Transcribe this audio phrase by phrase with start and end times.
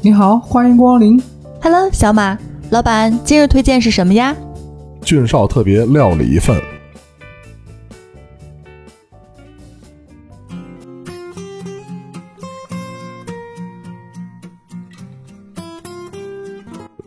[0.00, 1.22] 你好，欢迎光临。
[1.60, 2.38] Hello，小马，
[2.70, 4.34] 老板，今日推荐是什么呀？
[5.02, 6.58] 俊少特别料理一份。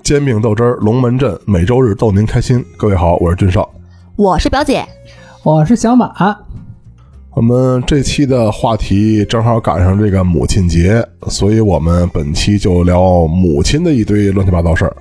[0.04, 2.64] 煎饼豆汁儿，龙门阵，每周日逗您开心。
[2.78, 3.68] 各位好，我是俊少。
[4.16, 4.86] 我是表姐。
[5.44, 6.38] 我是小马。
[7.34, 14.94] 我们这期的话题正好赶上这个母亲节，所以我们本期就聊母亲的一堆乱七八糟事儿。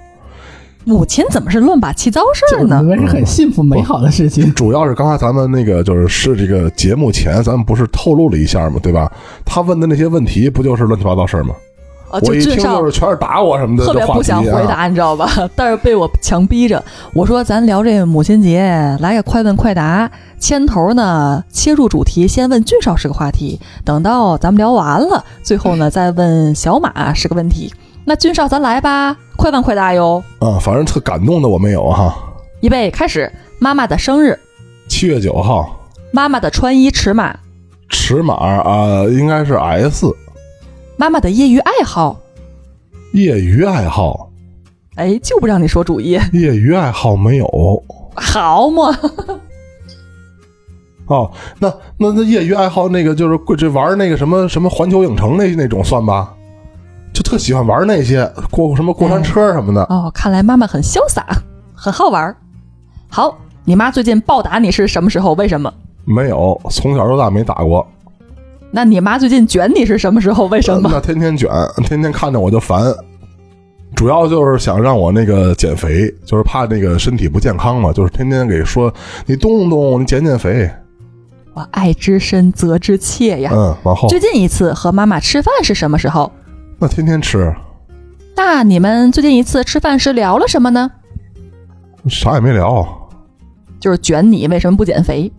[0.85, 2.79] 母亲怎么是乱八七糟事儿呢？
[2.79, 4.53] 我们是很幸福美好的事情。
[4.55, 8.79] 主要是刚才咱们那个就是是这个节目前，咱们不是透露了一下吗？
[8.81, 9.11] 对吧？
[9.45, 11.53] 他问的那些问题不就是乱七八糟事儿吗？
[12.11, 14.23] 哦，我一听就俊少就是全是打我什么的，特别不。
[14.23, 15.29] 想回答，你知道吧？
[15.57, 16.83] 但是被我强逼着。
[17.15, 18.63] 我说咱聊这母亲节，
[19.01, 20.11] 来个快问快答。
[20.39, 27.73] 牵头呢，切入主题，先问俊少是个话题，等到咱们聊完了，最后呢再问小马是个问题。
[28.05, 30.23] 那俊少，咱来吧，快问快答哟。
[30.39, 32.15] 啊，反正特感动的我没有哈。
[32.61, 34.39] 预备开始，妈妈的生日，
[34.89, 35.79] 七月九号，
[36.13, 37.37] 妈妈的穿衣尺码，
[37.89, 40.07] 尺码啊、应该是 S。
[41.01, 42.21] 妈妈的业余爱好。
[43.15, 44.29] 业余爱好，
[44.97, 47.83] 哎，就不让你说主业，业余爱好没有。
[48.15, 48.95] 好嘛？
[51.09, 56.35] 哦，那那那业余爱好那个就是这玩那个什么什么环球影城那那种算吧？
[57.15, 59.83] 就特喜欢玩那些过什么过山车什么的。
[59.85, 61.27] 哦，看来妈妈很潇洒，
[61.75, 62.37] 很好玩。
[63.09, 65.33] 好，你妈最近暴打你是什么时候？
[65.33, 65.73] 为什么？
[66.05, 67.89] 没有，从小到大没打过。
[68.73, 70.47] 那你妈最近卷你是什么时候？
[70.47, 71.01] 为什么那？
[71.01, 71.51] 天天卷，
[71.85, 72.83] 天天看着我就烦。
[73.97, 78.93] 主要就是想让我那个减肥，就是怕那个身体不健康嘛，就是天天给说
[79.27, 80.71] 你动动，你减减肥。
[81.53, 83.51] 我爱之深，责之切呀。
[83.53, 86.31] 嗯，往后最近一次和妈妈吃饭是什么时候？
[86.79, 87.53] 那天天吃，
[88.37, 90.89] 那你们最近一次吃饭时聊了什么呢？
[92.09, 92.87] 啥也没聊。
[93.81, 95.31] 就是卷你为什么不减肥？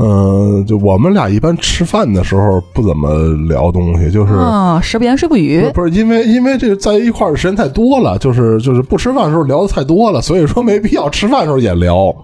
[0.00, 3.12] 嗯，就我们俩一般吃饭的时候不怎么
[3.48, 5.68] 聊东西，就是、啊、食不言，睡不不语。
[5.74, 12.14] 不是因为因为这个在一块儿的时间太多了，就是就是不吃饭的时候聊的太多了，所以说没必要吃饭的时候也聊，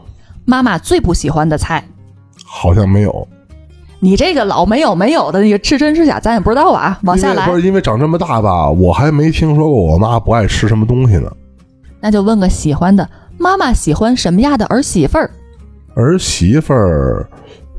[0.44, 1.84] 妈妈最不喜欢的菜，
[2.44, 3.26] 好像没有。
[3.98, 6.96] 你这个老没有没有的那个是真是假，咱也不知道啊。
[7.02, 11.28] 往下来不，是因为长这么大吧，我还没听说过我妈不爱吃什么东西呢。
[12.00, 15.30] 那就问个喜欢的，妈妈喜欢什么样的儿媳妇儿？
[15.94, 17.26] 儿媳妇儿，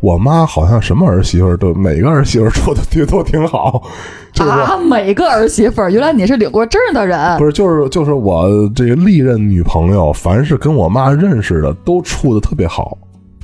[0.02, 3.82] 我妈好像什么儿媳妇都每个儿媳妇处的都都挺好，
[4.34, 7.46] 就是、啊，每个儿媳妇，原来你是领过证的人 不。
[7.46, 12.98] 是就是就是我这个历任女朋友，凡是跟我妈认识的都处的特别好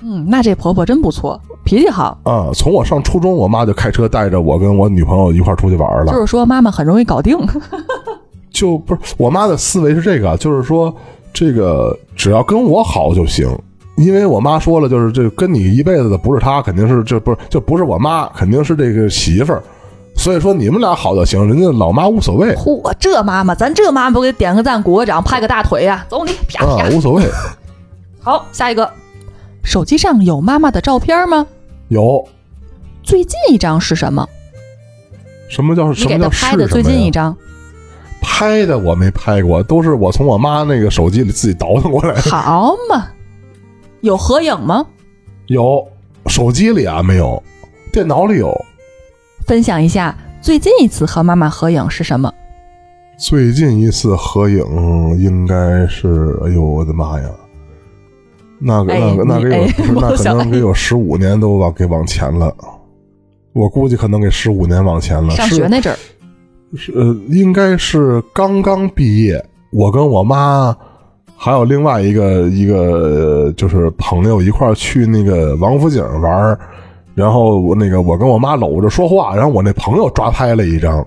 [0.03, 2.17] 嗯，那这婆婆真不错，脾气好。
[2.23, 2.50] 啊。
[2.53, 6.11] 从我上初中，我妈就开车带着我跟我女朋友一块儿出去玩了。
[6.11, 7.38] 就是说妈妈很容易搞定。
[8.51, 10.94] 就不是我妈的思维是这个，就是说
[11.31, 13.47] 这个只要跟我好就行，
[13.97, 19.62] 因为我妈说了，就是这跟你一辈子的不是她，肯定是这不是就不是我妈，肯定是这个媳妇儿。
[20.16, 27.24] 所以说你们俩好就行，人家老妈无所谓 嚯，这妈妈，咱这妈妈不给点个赞、鼓个掌、拍个大腿呀、走你，啪啊啪。，无所谓。
[28.19, 28.91] 好，下一个，
[29.63, 31.47] 手机上有妈妈的照片吗？
[31.88, 32.28] 有
[33.03, 34.28] 最近一张是什么？
[35.50, 37.35] 什么叫你给什么叫她拍的最近一张。
[38.22, 42.22] 拍的我没拍过，都是我从我妈那个手机里自己倒腾过来的。
[42.29, 43.08] 好嘛，
[44.01, 44.85] 有合影吗？
[45.47, 45.88] 有
[46.28, 47.41] 手机里啊没有，
[47.91, 48.53] 电脑里有。
[49.45, 52.31] 分享一下最近一次和妈妈合影是什么？
[53.17, 54.59] 最近一次合影
[55.19, 57.29] 应该是，哎呦我的妈呀！
[58.59, 62.56] 那个、哎那个那个有、哎不是那可能得有十五年都往给往前了，
[63.53, 65.29] 我估计可能给十五年往前了。
[65.35, 65.95] 上学那阵儿。
[66.73, 70.75] 是是呃，应该是刚刚毕业，我跟我妈
[71.44, 76.59] 还有另外一个一个呃就是朋友一块儿去那个王府井玩儿
[77.16, 81.03] 然后我那个我跟我妈搂着说话，然后我那朋友抓拍了一张，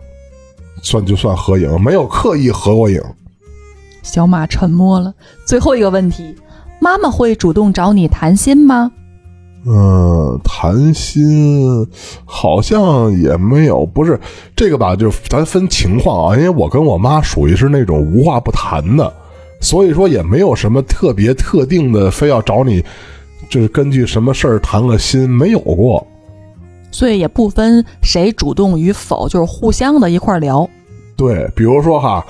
[0.82, 3.00] 算就算合影，没有刻意合过影。
[4.02, 5.14] 小马沉默了。
[5.46, 6.34] 最后一个问题，
[6.80, 8.90] 妈妈会主动找你谈心吗？
[9.66, 11.86] 嗯，谈心
[12.24, 14.18] 好像也没有，不是
[14.56, 14.96] 这个吧？
[14.96, 19.10] 就咱分情况啊，因为我跟我妈属于是那种无话不谈的，
[19.64, 22.84] 所以说也没有什么特别特定的，非要找你，
[23.48, 26.06] 就是根据什么事儿谈个心，没有过。
[26.90, 30.68] 所以也不分谁主动与否，就是互相的一块聊。
[31.16, 32.22] 对，比如说哈，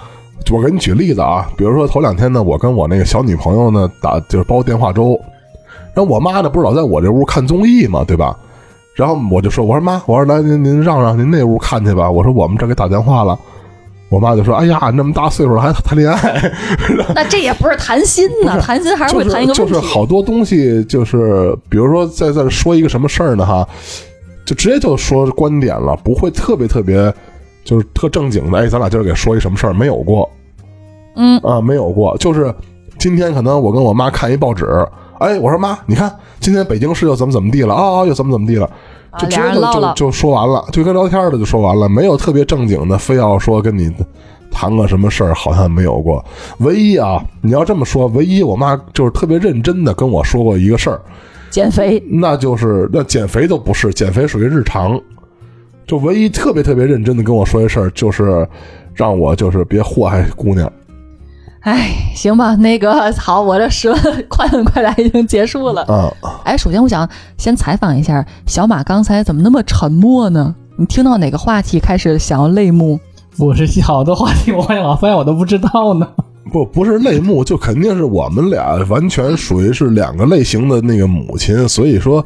[0.53, 5.21] 我给你举例子啊，比如说头两天呢，我跟我那个小女朋友呢打就是煲电话粥，
[5.93, 8.39] 然后我妈呢不是老在我这屋看综艺嘛，对吧？
[8.95, 13.37] 然后我就说：“我说妈，我说来您您让让您那屋看去吧。”我说我们这给打电话了。
[14.15, 16.53] 我妈就说：“哎呀，那么大岁数了还谈恋爱，
[17.17, 23.69] 那这也不是谈心呢，谈心还是会谈一个就是就是好多东西，就是比如说在在说一个什么事儿呢哈，
[24.47, 27.13] 就直接就说观点了，不会特别特别
[27.65, 28.59] 就是特正经的。
[28.59, 29.75] 哎，咱俩今儿给说一什么事儿？
[29.75, 30.31] 没有过，
[31.17, 32.17] 嗯啊，没有过。
[32.19, 32.55] 就是
[32.99, 34.65] 今天可能我跟我妈看一报纸，
[35.19, 38.71] 哎，我说妈，你看今天北京市又怎么怎么地了啊，又怎么怎么地了。”
[39.19, 43.93] 就直接就就就说完了，就跟聊天的就说完了，没有特别正经的，非要说跟你
[44.51, 46.25] 谈个什么事儿，好像没有过。
[46.59, 51.01] 唯一啊，你要这么说，唯一我妈就是特别认真的跟我说过一个事儿，
[51.51, 55.01] 减肥，那就是那减肥都不是，减肥属于日常。
[55.87, 58.49] 就唯一特别特别认真的跟我说一事儿，就是
[58.95, 60.73] 让我就是别祸害姑娘。
[61.65, 65.83] 哎，行吧，那个好，我这十问快问快答已经结束了。
[65.89, 66.13] 嗯，
[66.45, 67.09] 哎，首先我想
[67.39, 70.55] 先采访一下小马，刚才怎么那么沉默呢？
[70.77, 73.01] 你听到哪个话题开始想要泪目？
[73.39, 76.07] 我是好多话题，我我发现我都不知道呢。
[76.53, 82.23] 不，不是泪目，就肯定是我们俩完全属于是两个类型的那个母亲，所以说。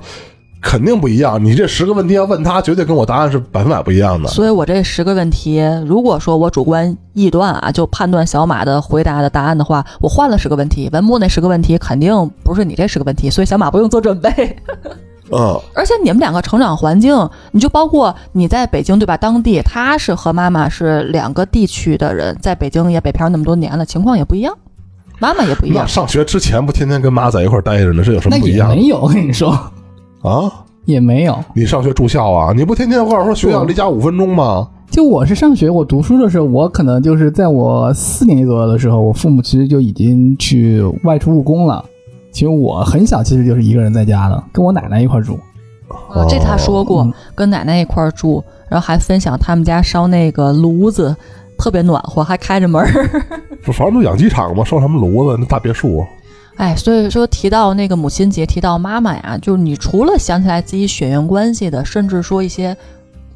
[0.61, 4.29] 肯定不一样，你这十个问题要问他，绝对跟我答案是百分百不一样的。
[4.29, 14.31] 所以我这十个问题，如果说我主观臆断啊，就判断小马的回答的答案的话，我换了十个问题，文木那十个问题肯定不是你这十个问题，所以小马不用做准备。
[15.31, 19.17] 嗯，而且你们两个成长环境，你就包括你在北京对吧？
[19.17, 24.57] 当地他是和妈妈是两个地区的人，在北京也北漂那么多年了，情况也不一样，
[25.19, 25.87] 妈妈也不一样。
[25.87, 28.71] 上学之前不天天跟妈在一块待着呢，这有什么不一样？
[28.71, 29.55] 没有，我跟你说。
[30.23, 31.38] 啊，也没有。
[31.55, 32.53] 你上学住校啊？
[32.56, 34.69] 你不天天告诉说学校离家五分钟吗？
[34.91, 41.85] 就我是上学，我读书的时候，我可能就是在我四年级左右的时候，我父母其实就已经去外出务工了。
[42.32, 45.38] 其实我很小，其实就是一个人在家的，跟我奶奶一块住。
[45.88, 51.14] 哦，这他说过，跟奶奶一块住，然后还分享他们家烧那个炉子
[51.59, 52.82] 特别暖和，还开着门
[53.64, 55.37] 不，反正都养鸡场嘛，烧什么炉子？
[55.38, 56.05] 那大别墅。
[56.59, 62.77] 哎，所以说提到那个母亲节，提到妈妈呀，就是你除了想起来自己血缘关系的，甚至说一些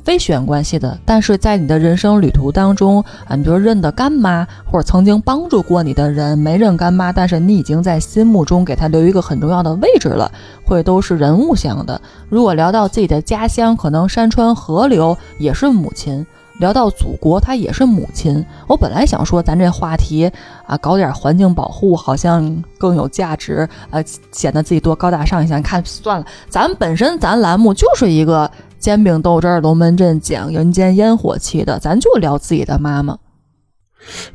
[0.03, 10.29] 非血缘关系的，但是在你的人生旅途当中啊，你比如认的干妈，或者曾经帮助过你的人没认干妈，但是你已经在心目中给他留一个很重要的位置了，
[10.65, 12.03] 会都是人物像的。
[12.29, 16.27] 如果聊到自己的家乡，可能山川河流也是母亲。
[16.63, 18.45] 聊到祖国，它也是母亲。
[18.69, 20.31] 我本来想说，咱这话题
[20.65, 24.01] 啊，搞点环境保护，好像更有价值，呃，
[24.31, 25.57] 显得自己多高大上一些。
[25.57, 28.49] 你看，算了，咱本身咱栏目就是一个
[28.79, 33.19] 煎饼豆汁儿龙门阵讲人间烟火气的，咱就聊自己的妈妈。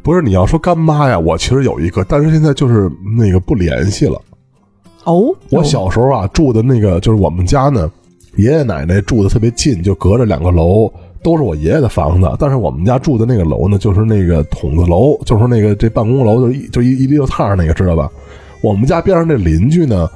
[0.04, 4.22] 不是你要说干妈呀，我其实有一个，但是现在就是那个不联系了。
[5.06, 7.90] 哦，我小时候啊住的那个就是我们家呢，
[8.36, 10.92] 爷爷奶奶住的特别近，就隔着两个楼。
[11.24, 18.10] 都是我爷爷的房子，但是我们家住的那个楼呢，就是那个筒子楼，就是那个这办公楼，就一就一一溜趟那个，知道吧？
[18.62, 20.10] 我们家边上那邻居呢，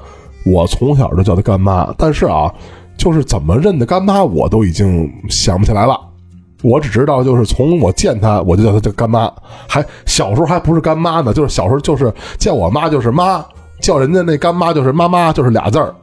[0.46, 2.52] 我从小就叫他干妈，但是啊，
[2.98, 6.00] 就是怎么认的干妈，我都已经想不起来了。
[6.64, 9.32] 我只知道，就是从我见他，我就叫他叫干妈，
[9.68, 13.46] 还小时候还不是干妈呢，就是小时候就是叫我妈就是妈，
[13.80, 15.94] 叫人家那干妈就是妈妈，就是俩字儿。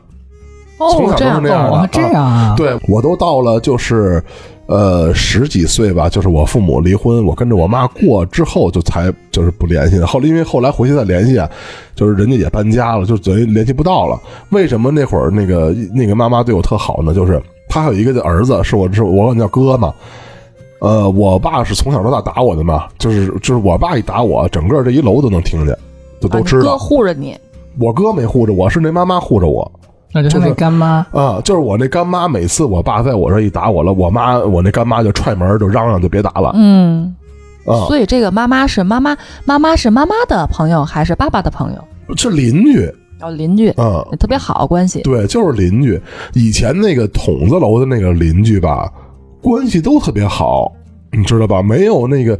[0.78, 2.54] 从小都是那样的，这样啊？
[2.56, 4.22] 对我都到了就是。
[4.68, 9.98] 呃，十几岁吧，就是我父母离婚，我跟着我妈过之后，就才就是不联系。
[10.00, 11.48] 后来因为后来回去再联系啊，
[11.94, 14.20] 就是人家也搬家了，就等于联系不到了。
[14.50, 17.14] 为什么那会儿那个那个妈妈对我特好呢？
[17.14, 19.90] 就是她还有一个儿子，是我是我管叫哥嘛。
[20.80, 25.74] 呃，我爸是从小到大打我的嘛，就是就是我爸一打我，整个这一楼都能听见，
[26.20, 26.72] 就都知道。
[26.72, 27.34] 哥护着你，
[27.80, 29.72] 我哥没护着我，是那妈妈护着我。
[30.12, 32.26] 那就是那干妈啊，就是我那干妈。
[32.26, 36.52] 每次我爸在我这一打我了，我妈我那干妈就踹门，就嚷嚷，就别打了。
[36.54, 37.14] 嗯，
[37.66, 42.16] 啊，所以这个妈妈是妈妈，妈妈是妈妈的朋友还是爸爸的朋友？
[42.16, 45.02] 是邻居哦，邻居嗯，特别好关系。
[45.02, 46.00] 对，就是邻居。
[46.32, 48.90] 以前那个筒子楼的那个邻居吧，
[49.42, 50.72] 关系都特别好，
[51.12, 51.62] 你知道吧？
[51.62, 52.38] 没有那个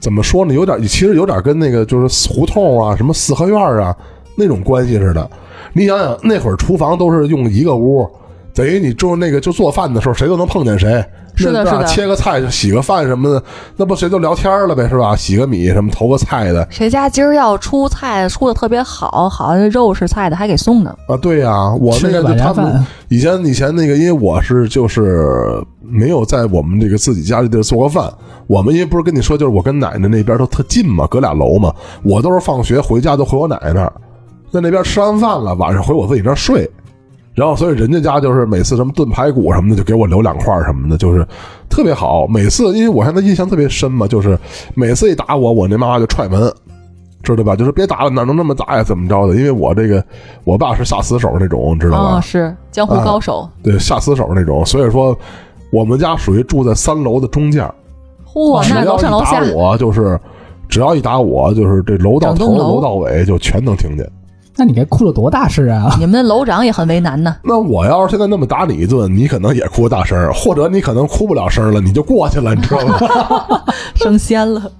[0.00, 0.54] 怎么说呢？
[0.54, 3.94] 有点，其实有点跟那个就是胡同啊，什么四合院啊
[4.34, 5.30] 那种关系似的。
[5.72, 8.08] 你想想，那会儿厨房都是用一个屋，
[8.54, 11.04] 等于你做那个就做饭的时候，谁都能碰见谁。
[11.34, 11.84] 是的，是的。
[11.86, 13.42] 切个菜、洗个饭什么的，
[13.78, 15.16] 那不谁都聊天了呗，是吧？
[15.16, 16.66] 洗个米什么、投个菜的。
[16.70, 20.94] 谁家今儿要出菜，出的特别好，好像肉是菜的，还给送呢。
[21.08, 25.26] 啊，对呀，我那个就他们以前以前那个，因为我是就是
[25.80, 28.12] 没有在我们这个自己家里地儿做过饭。
[28.46, 33.90] 我们因为不是跟你说，就是我跟奶奶那边都特近嘛，隔俩楼嘛，我都是放学回家都回我奶奶那儿。
[34.52, 36.70] 在那边吃完饭了，晚上回我自己那儿睡。
[37.34, 41.26] 然后，所以人家家就是每次什么炖排骨什么的，就给我留两块儿什么的，就是
[41.70, 42.26] 特别好。
[42.26, 44.38] 每次，因为我现在印象特别深嘛，就是
[44.74, 46.52] 每次一打我，我那妈妈就踹门，
[47.22, 47.56] 知道吧？
[47.56, 48.82] 就是别打了，哪能那么打呀？
[48.82, 49.34] 怎么着的？
[49.34, 50.04] 因为我这个
[50.44, 52.04] 我爸是下死手那种，知道吧？
[52.16, 53.48] 啊，是江湖高手。
[53.62, 54.62] 对，下死手那种。
[54.66, 55.18] 所以说，
[55.72, 57.66] 我们家属于住在三楼的中间。
[58.30, 60.20] 嚯，那楼上楼下，我就是
[60.68, 64.06] 只要一打我，就是这楼到头楼到尾就全能听见。
[64.56, 65.94] 那你该哭了多大声啊！
[65.98, 67.34] 你们的楼长也很为难呢。
[67.42, 72.98] 那我要是现在那么打你一顿，你可能也哭大声，或者你可能哭不了声了，你就过去了，你知道吗？
[73.96, 74.70] 升仙了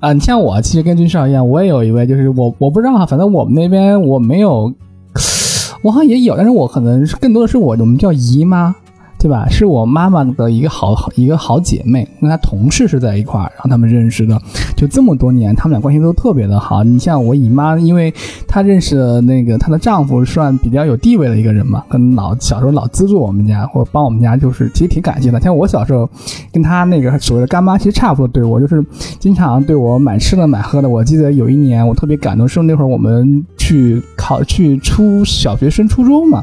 [0.00, 0.12] 啊！
[0.12, 4.72] 你像我，其实跟军少一样，我也有一位，就是我我不知道哈，反正我们那边我没有，
[5.82, 8.74] 我好像也有，但是我可能更多的是我我们叫姨妈。
[9.20, 9.46] 对吧？
[9.50, 14.40] 是我妈妈的一个好一个好姐妹，跟她同事是在一块儿，然后他们认识的，
[14.74, 16.82] 就这么多年，他们俩关系都特别的好。
[16.82, 18.10] 你像我姨妈，因为
[18.48, 25.38] 她认识的那个她的丈夫算比较有地位的一个人嘛，跟老小时候老资助我们家或帮我们家，就是其实挺感谢的。
[25.38, 26.08] 像我小时候，
[26.50, 28.82] 跟她那个所谓的干妈其实差不多，对我就是
[29.18, 30.88] 经常对我买吃的买喝的。
[30.88, 36.42] 我记得有一年我特别感动，是那会儿我们去考去初小学升初中嘛，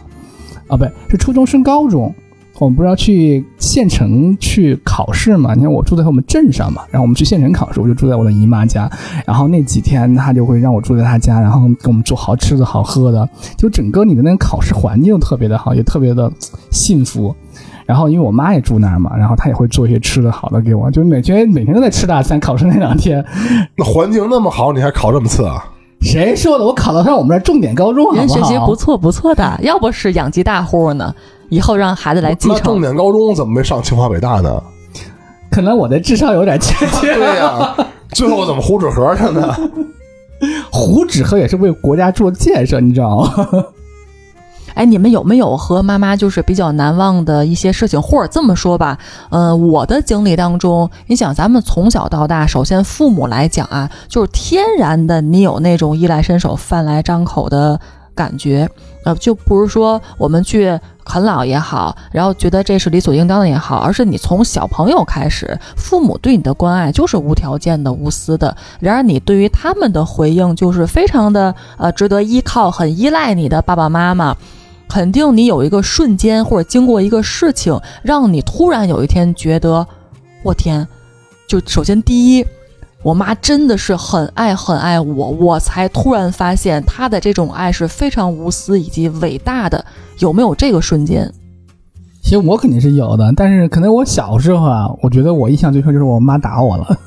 [0.68, 2.14] 啊，不对，是初中升高中。
[2.60, 5.54] 我们不是要去县城去考试嘛？
[5.54, 8.90] 你看我住在我们镇上嘛，然后我们去县城考试，我就住在我的姨妈家。
[9.26, 16.32] 然后那几天她就会让我住在她家，然后给我们做好吃的好喝的，就整个你的那个考试环境特别的好，也特别的
[16.72, 17.36] 幸福。
[17.86, 22.40] 然后因为我妈也住那儿嘛，然后她也会做一些吃的好的给我，就每天每天都在吃大餐。
[22.40, 23.24] 考试那两天，
[23.76, 25.64] 那环境那么好，你还考这么次啊？
[26.02, 26.66] 谁说的？
[26.66, 31.14] 我考得上我们这重点高中好好，人学习不错不错的，要不是养鸡大户呢。
[31.50, 32.58] 以后让孩子来继承。
[32.58, 34.62] 那重点高中怎么没上清华北大呢？
[35.50, 37.14] 可能我的智商有点欠缺。
[37.16, 37.76] 对呀，
[38.10, 39.56] 最后怎么糊纸盒去呢？
[40.72, 43.48] 糊纸盒也是为国家做建设，你知道吗？
[44.76, 48.00] 哎，你们有没有和妈妈就是比较难忘的一些事情？
[48.00, 48.96] 或者这么说吧，
[49.32, 57.80] 嗯，我的经历当中，你想咱们从小到大，首先父母来讲啊，就是天然的，你有那种衣来伸手、饭来张口的
[58.14, 58.70] 感觉。
[59.08, 68.54] 呃，就不是说我们去啃老也好，然后觉得这是理所应当的也好，而是你从小朋友开始，父母对你的关爱就是无条件的、无私的。
[68.82, 74.36] 然而你对于他们的回应就是非常的呃值得依靠、很依赖你的爸爸妈妈。
[74.90, 79.88] 肯定你有一个瞬间或者经过一个事情，让你突然有一天觉得，
[80.44, 80.86] 我天，
[81.48, 82.46] 就首先第一。
[83.08, 89.86] 我妈真的是很爱很爱我，我才突然发现她的这种爱是非常无私以及伟大的。
[90.20, 91.32] 有没有这个瞬间？
[92.22, 97.00] 其实我肯定是有的，但是可能我小时候啊，我觉得我印象最深就是我妈打我了。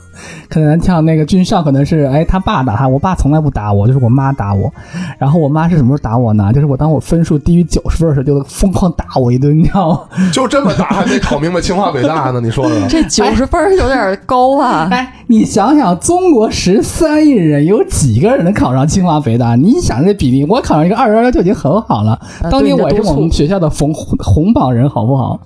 [0.49, 4.73] 可能像那个军少，可能是哎他爸打他，我爸从来不打我，就是我妈打我。
[5.19, 6.53] 然后我妈是什么时候打我呢？
[6.53, 10.01] 就是我当我分数低于九十分的时候，就疯狂打我一顿，你知道吗？
[10.33, 12.41] 就这么打还没考明白清华北大呢？
[12.41, 14.89] 你说说，这九十分有点高啊！
[14.91, 19.57] 哎，你想想，中国十三亿人，有几个人能考上清华北大？
[19.57, 22.19] 你想这比例，我考上一个二幺幺就已经很好了。
[22.51, 25.39] 当年我也是我们学校的红红榜人，好不好？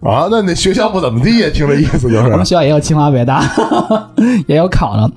[0.00, 1.48] 啊，那那学校不怎么地呀？
[1.52, 3.42] 听这意思就是，我们学校也有清华北大，
[4.46, 5.10] 也有考了。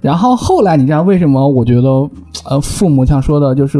[0.00, 1.46] 然后后来你知道为什么？
[1.46, 1.88] 我觉得，
[2.48, 3.78] 呃，父母像说的，就是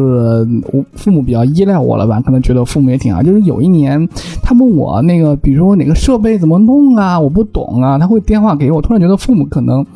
[0.72, 2.20] 我父母比较依赖我了吧？
[2.20, 3.22] 可能觉得父母也挺好。
[3.22, 4.06] 就是有一年，
[4.42, 8.82] 他问我那个，比如说哪个设备怎么弄啊，我不懂啊，他会电话给我。
[8.82, 9.86] 突然觉得父母可能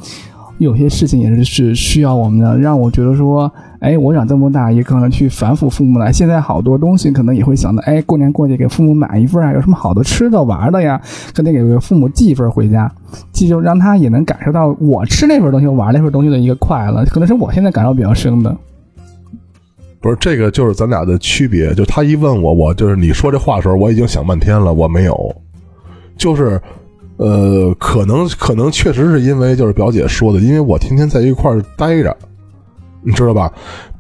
[0.59, 3.51] 有些事情也是是需要我们的，让我觉得说。
[3.85, 6.11] 哎，我长这么大也可能去反哺父母了。
[6.11, 10.99] 现在好多东西可能也会想到，哎，过年过节给父母买一份啊，有什么好的吃的玩的呀？
[11.35, 12.91] 可得给父母寄一份回家，
[13.31, 17.05] 寄就让他也能感受到我吃那份东西、玩那份东西的一个快乐。
[17.05, 18.57] 可能是我现在感受比较深的。
[20.01, 21.75] 不是这个，就是咱俩的区别。
[21.75, 25.35] 就他一问我，我就是你说这话的时候，我已经想半天了，我没有。
[26.17, 26.59] 就是，
[27.19, 32.17] 呃，可能可能确实是因为就是表姐说的，因为我天天在一块儿待着。
[33.05, 33.53] 你知道吧？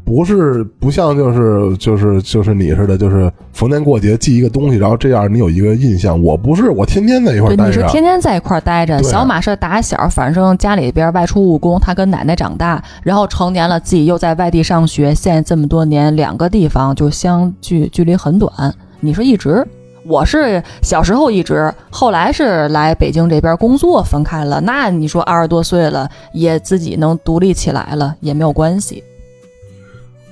[0.05, 6.23] 不是不像就是就是就是你似的，就是逢年过节寄一个东西，然后这样你有一个印象。
[6.23, 7.71] 我不是，我天天在一块待着。
[7.71, 9.03] 你是天天在一块待着。
[9.03, 15.15] 小马是打小，反正家里边外出务工，他跟奶奶长大，然后成年了自己又在外地上学。
[15.15, 18.53] 现在这么多年，两个地方就相距距离很短。
[19.01, 19.67] 你是一直，
[20.07, 24.61] 我是小时候一直，后来是来北京这边工作分开了。
[24.61, 29.03] 那你说二十多岁了，也自己能独立起来了，也没有关系。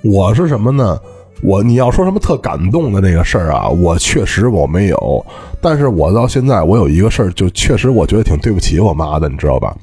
[0.05, 1.01] 我是什么呢？
[1.43, 5.27] 我你要说什么特感动的那个事儿啊，我确实我没有。
[5.61, 9.75] 但是我到现在，我有一个事儿，就确实我觉得挺对不起我妈的，你知道吧？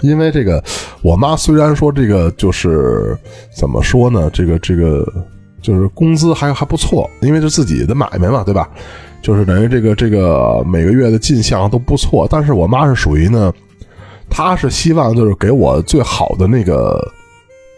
[0.00, 0.62] 因为这个，
[1.02, 3.14] 我妈虽然说这个就是
[3.54, 4.30] 怎么说呢？
[4.32, 5.06] 这个这个。
[5.66, 8.70] 就是工资还还不错，因为是自己的买卖嘛，对吧？
[9.20, 12.28] 就是等于这个这个每个月的进项都不错。
[12.30, 13.52] 但是我妈是属于呢，
[14.30, 17.04] 她是希望就是给我最好的那个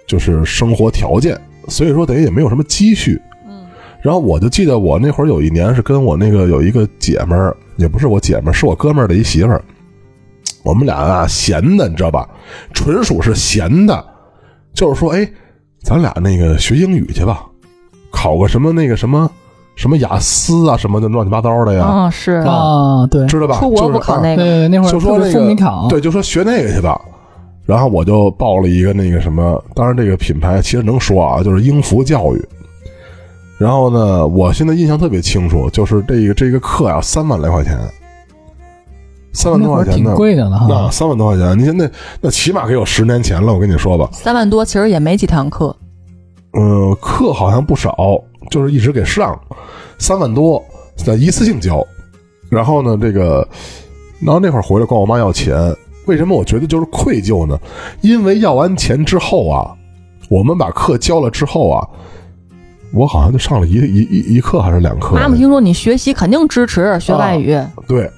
[0.06, 3.18] 就是生活条件，所以说等于也没有什么积蓄。
[3.48, 3.66] 嗯
[4.02, 9.64] 然后我就记得我那会儿有一年是跟我那个有一个姐们儿，也不是我姐们儿，是我哥们儿的一媳妇儿。
[10.62, 12.28] 我们俩啊闲的，你知道吧？
[12.74, 14.04] 纯属是闲的，
[14.74, 15.26] 就是说，哎，
[15.82, 17.44] 咱俩那个学英语去吧，
[18.10, 19.30] 考个什么那个什么
[19.74, 23.58] 什么雅思啊什么的乱七八糟的呀，啊，是啊，对，知道吧？
[23.58, 27.00] 出国不考就是啊那个，对对，那会儿特别就说那个考，对，就说学那个去吧。
[27.64, 32.48] 然后我就报了一个那个什么，当然这个品牌其实能说啊，就是英孚教育。
[33.58, 37.76] 然后呢，我现在印象特别清楚，就是这个这个课呀，三万来块钱，
[39.32, 40.90] 三万多块钱呢，贵的了那哈。
[40.90, 45.76] 三万多块钱，你现在那起码给我十年前了，我跟你说吧，三万多其实也没几堂课，
[46.52, 47.94] 嗯，课好像不少，
[48.50, 49.38] 就是一直给上，
[49.98, 50.64] 三万多，
[50.96, 51.86] 在一次性交。
[52.48, 53.46] 然后呢，这个，
[54.20, 55.54] 然后那会儿回来管我妈要钱，
[56.06, 57.58] 为什么我觉得就是愧疚呢？
[58.00, 59.76] 因为要完钱之后啊，
[60.30, 61.86] 我们把课交了之后啊，
[62.94, 65.14] 我好像就上了一一一一课还是两课。
[65.14, 67.54] 妈妈听说你学习肯定支持学外语，
[67.86, 68.10] 对，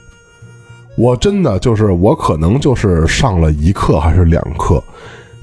[0.96, 4.80] 我真的就是我可能就是上了一课还是两课，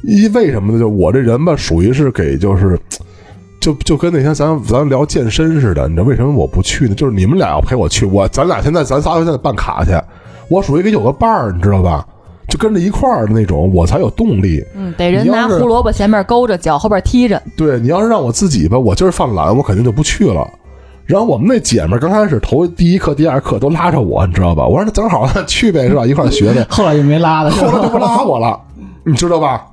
[0.04, 0.80] 一为什么呢？
[0.80, 2.80] 就我这人吧，属于是给就是。
[3.60, 6.94] 就就跟那天咱咱聊健身似的，你知道为什么我不去呢？
[6.94, 9.92] 就是你们俩要陪我去，我咱俩现在咱仨现在办卡去，
[10.48, 12.06] 我属于给有个伴儿，你知道吧？
[12.48, 14.64] 就跟着一块儿的那种，我才有动力。
[14.76, 20.48] 嗯，得人拿胡萝卜前面勾着，脚后边踢着，对你要是让我自己吧，我今儿犯懒，我肯定就不去了。
[21.06, 24.66] 然后我们那姐们儿刚开始头第一课、第二课都拉着我，你知道吧？
[24.66, 26.06] 我说那正好 去呗，是吧？
[26.06, 26.66] 一块儿学呗。
[26.70, 27.98] 后来就没拉了，是后来就不？
[27.98, 28.58] 拉我了，
[29.04, 29.66] 你知道吧？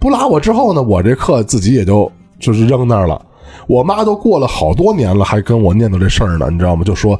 [0.00, 3.20] 不拉我之后呢，我这课自己也就就是扔那儿了。
[3.66, 6.84] 我妈都过了好多年了，还跟我念叨这事儿呢，你知道吗？
[6.84, 7.18] 就说，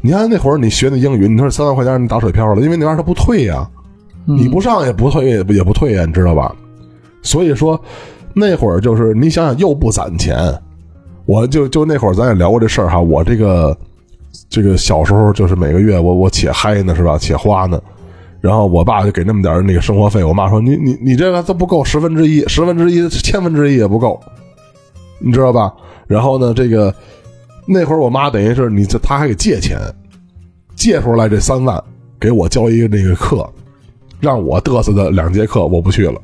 [0.00, 3.66] 你看那会儿你学那英语，你说三万块钱你打水漂了，因为那玩意儿它不退呀、
[4.24, 6.54] 你不上也不退，也不也不退呀，你知道吧？
[7.22, 7.80] 所以说
[8.34, 10.36] 那会儿就是你想想又不攒钱，
[11.24, 13.76] 我就就那会儿咱也聊过这事儿哈，我这个
[14.50, 17.80] 这个小时候就是每个月我我且嗨呢是吧，且花呢。
[18.46, 24.20] 然后我爸就给那么点儿那个生活费，我妈说你你你这个都不够十分之一，十分之一千分之一也不够，
[25.18, 25.74] 你知道吧？
[26.06, 26.94] 然后呢，这个
[27.66, 29.76] 那会儿我妈等于是你这她还给借钱，
[30.76, 31.82] 借出来这三万
[32.20, 33.44] 给我交一个那个课，
[34.20, 36.20] 让我嘚瑟的两节课我不去了，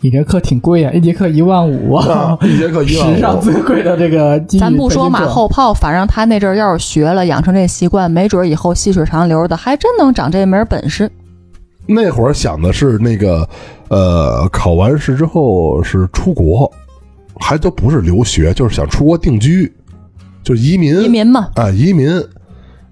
[0.00, 3.40] 你这课挺贵啊，一节课一万五啊，一节课一万史上五。
[3.40, 11.10] 最贵的这个咱不说马后炮，反正他那阵儿要是学了，养成这习惯，没准以后细水长流的，还真能长这门本事。
[11.86, 13.48] 那会儿想的是那个，
[13.88, 16.70] 呃，考完试之后是出国，
[17.40, 19.70] 还都不是留学，就是想出国定居，
[20.42, 21.02] 就移民。
[21.02, 22.08] 移民嘛，啊，移民，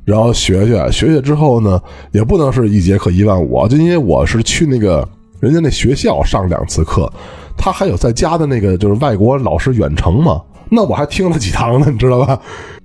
[0.05, 7.11] 然后学学学学之后呢，也不能是一节课一万五，就因为我是去那个人家那学校上两次课，
[7.57, 12.39] 他还有在家的那个就是外国老师远程嘛，那我还听了几堂呢，你知道吧？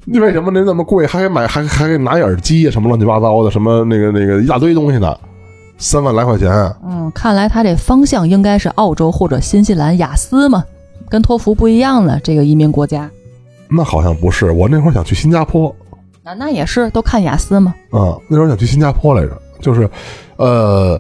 [0.06, 5.18] 你为什么那那么贵，还给买还还给拿耳机啊什么乱七八糟的，什么那个那个一大堆东西呢，
[5.77, 6.49] 三万来块钱，
[6.85, 10.63] 嗯，看来他这方向应该是澳洲或者新西兰雅思嘛，
[11.09, 12.19] 跟托福不一样了。
[12.23, 13.09] 这个移民国家，
[13.69, 15.75] 那好像不是，我那会儿想去新加坡，
[16.23, 17.73] 那那也是都看雅思嘛。
[17.91, 19.89] 啊，那时候想去新加坡来着，就是，
[20.38, 20.99] 呃，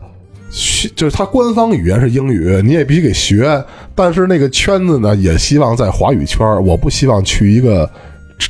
[0.51, 3.63] 学就是它官方语言是英语，你也必须给学，
[3.95, 7.89] 但是那个圈子呢，也希望在华语圈儿，我不希望去一个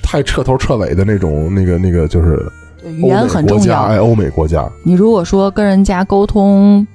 [0.01, 2.51] 太彻头彻尾的那种那个那个就是
[2.85, 3.63] 语言很重要。
[3.63, 6.85] 国家哎，欧美国家，你如果说跟人家沟通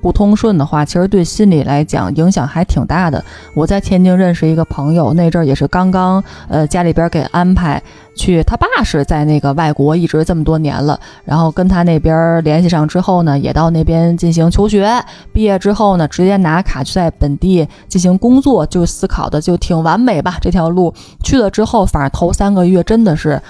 [0.00, 3.22] 不通顺的话，其实对心理来讲影响还挺大的。
[3.52, 7.82] 我在天津认识一个朋友，那阵儿也是刚刚呃家里边给安排
[8.14, 14.90] 去，他爸是在那个外国一直这么多年了，然后跟他那边联系上之后呢，也到那边进行求学，
[15.34, 20.94] 毕业之后呢，直接拿卡去在本地进行工作，就思考的就挺完美吧这条路。
[21.22, 23.40] 去了之后，反正头三个月真的是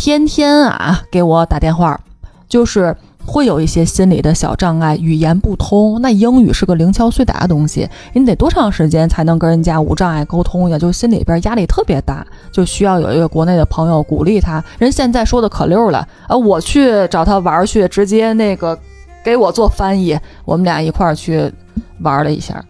[0.00, 2.00] 天天啊给我打电话，
[2.48, 6.00] 就是会有一些心理的小障碍，语言不通。
[6.00, 10.78] 那英语是个零敲碎打的东西，你得多长时间才能跟人家无障碍沟通呀？
[10.78, 14.64] 就心里边压力特别大，就需要有一个国内的朋友鼓励他。
[14.78, 18.78] 人现在说的可溜了，啊，我去找他玩去，直接那个
[19.22, 21.52] 给我做翻译，我们俩一块儿去
[21.98, 22.64] 玩了一下。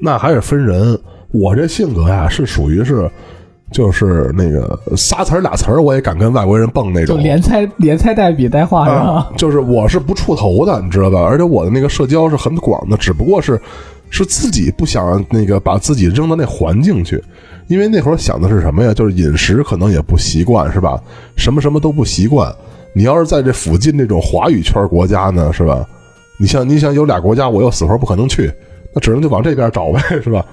[0.00, 0.98] 那还是分人。
[1.30, 3.10] 我这性格呀，是属于是。
[3.70, 11.20] 就是那个仨词儿俩词儿，我也敢跟外国人蹦那种就种，连猜连猜带比带画是吧啊？，就是我是不触头的，你知道吧？
[11.22, 13.60] 而且我的那个社交是很广的，只不过是
[14.10, 17.22] 是自己不想那个把自己扔到那环境去，
[17.68, 18.92] 因为那会儿想的是什么呀？
[18.92, 21.00] 就是饮食可能也不习惯，是吧？
[21.36, 22.52] 什么什么都不习惯。
[22.92, 25.86] 你要是在这附近这种华语圈国家呢，是吧？
[26.40, 28.50] 你像你想有俩国家，我又死活不可能去，
[28.92, 30.44] 那只能就往这边找呗，是吧？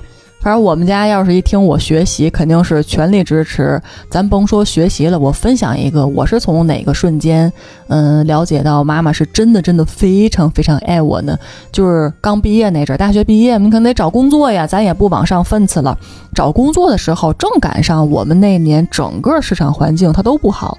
[0.47, 3.81] 反正我们家要是一听我学习，肯定是全力支持。
[4.09, 7.51] 咱甭说学习了，我分享一个，我是从哪个瞬间，
[7.89, 11.37] 嗯，了解到妈妈是真的真的非常非常爱我呢？
[11.69, 15.97] 就是刚毕业那阵，大学毕业，你可能得找工作呀，咱也不往上奋次了。
[16.33, 20.77] 找工作的时候，正赶上我们那年整个市场环境它都不好。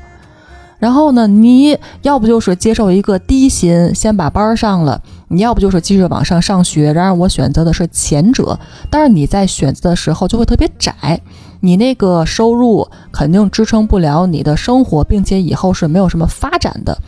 [0.79, 6.93] 然后呢，你要不就是接受一个低薪，先把班上了；你要不就是继续往上上学。
[6.93, 8.59] 然而我选择的是前者，
[8.91, 11.21] 但是你在选择的时候就会特别窄，
[11.61, 16.99] 你那个收入肯定支撑不了你的生活，并且以后是没有什么发展的。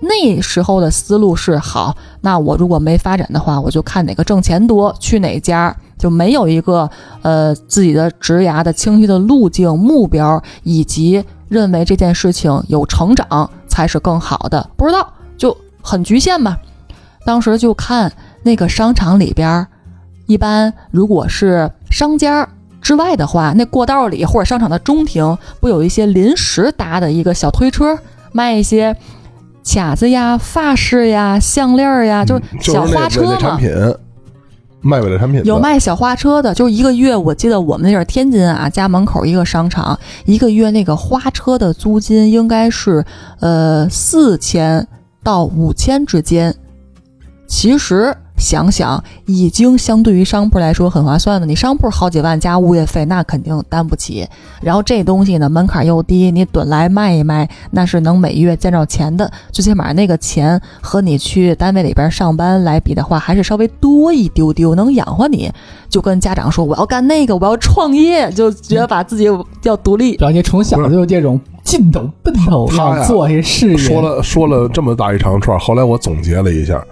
[0.00, 6.88] 那时候的思路是好，那我如果没发展的话，我就看哪个挣钱多，去哪家，就没有一个
[7.22, 11.24] 呃自己的职涯的清晰的路径、目标以及。
[11.50, 16.56] 认为这件事情有成长才是更好的，不知道就很局限嘛。
[17.24, 18.10] 当时就看
[18.42, 19.66] 那个商场里边，
[20.26, 22.48] 一般如果是商家
[22.80, 27.98] 之外的话，那过道里或者商场的中庭，不有一些临时搭的一个小推车，
[28.32, 28.96] 卖一些
[29.64, 33.60] 卡子呀、发饰呀、项链呀，就是小花车嘛。
[34.82, 43.04] 卖伪劣产品有卖小花车的，就是一个月，我记得我们那阵儿天津啊，家门口一个商场，一个月那个花车的租金应该是
[43.40, 44.88] 呃四千
[45.22, 46.54] 到五千之间，
[47.50, 48.16] 其实。
[48.40, 54.26] 想想已经相对于商铺来说很划算的，你商铺好几万加物业费，那肯定担不起。
[54.62, 59.30] 然后这东西呢，门槛又低，你蹲来卖一卖，那是能每月见着钱的。
[59.52, 65.52] 最起码那个钱和你去单位里边上班来比的话，还是稍微多一丢丢，能养活你。
[65.90, 69.26] 就跟家长说，我要干那个，我要创业，就觉得把自己
[69.64, 70.16] 要独立。
[70.18, 73.76] 然后你从小就有这种劲头奔头，要做些事业。
[73.76, 76.82] 说了说了这么大一长串，后来我总结了一下。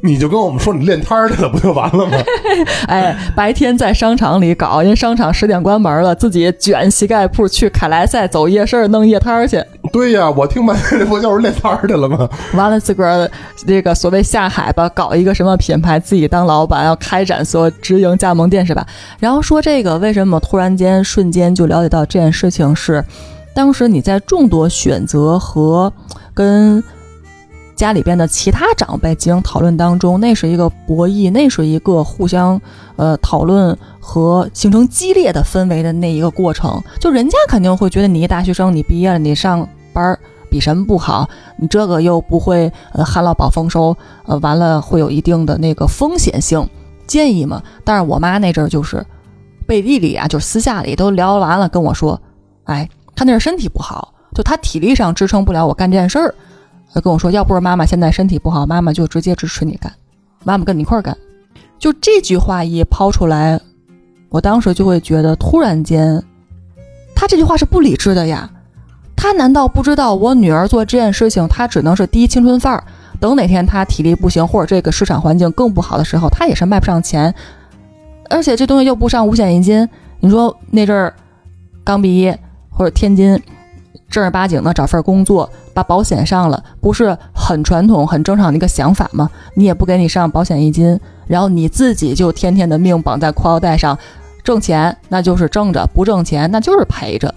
[0.02, 2.16] 你就跟我们说你练摊儿去了，不就完了吗？
[2.88, 9.62] 哎，白天在商场里搞，人商场十点关门了，自己卷膝盖铺去凯莱赛走夜市弄夜摊儿去。
[9.92, 12.28] 对呀，我听半天这不就是练摊儿去了吗？
[12.54, 13.30] 完了自个儿
[13.66, 18.86] 这个所谓下海吧，搞一个什么品牌，自己当老板，要开展所直营加盟店是吧？
[19.18, 23.04] 然后说这个为什么突然间瞬间就了解到这件事情是，
[23.54, 25.92] 当时你在众多选择和
[26.32, 26.82] 跟。
[27.76, 32.60] 家里边的其他长辈进行讨论当中，那是一个博弈，那是一个互相
[32.96, 36.82] 呃讨论和形成激烈的氛围的那一个过程。
[36.98, 40.18] 就人家肯定会觉得你一大学生，你毕业了，你上班儿
[40.50, 41.28] 比什么不好？
[41.56, 46.68] 你这个又不会呃旱涝保丰收，呃完了会有一定的那个风险性
[47.06, 47.62] 建议嘛？
[47.82, 49.04] 但是我妈那阵儿就是
[49.66, 52.20] 背地里啊，就私下里都聊完了跟我说，
[52.64, 56.34] 哎，她那是身体不好，就她体力上支撑不了我干这件事儿。
[56.92, 59.92] 他跟我说：“要不是妈妈现在身体不好，妈妈就直接支持你干，
[60.44, 61.16] 妈妈跟你一块干。”
[61.78, 63.58] 就这句话一抛出来，
[64.28, 66.22] 我当时就会觉得，突然间，
[67.14, 68.50] 他这句话是不理智的呀。
[69.16, 72.82] 他难道不知道我女儿做这件事情，她只能是低青春范儿？
[73.20, 77.34] 等哪天她体力不行，或者这个市场环境更不好的时候，她也是卖不上钱。
[78.30, 79.88] 而且这东西又不上五险一金，
[80.20, 81.14] 你说那阵儿
[81.84, 82.38] 刚毕业
[82.70, 83.40] 或者天津。
[84.10, 89.30] 正儿八经的找份工作，把保险上了，不是很传统、很正常的一个想法吗？
[89.54, 93.96] 你也不给你上保险一金，然后你自己就天天的命绑在裤腰带上，
[94.42, 97.32] 挣钱那就是挣着，不挣钱那就是赔着。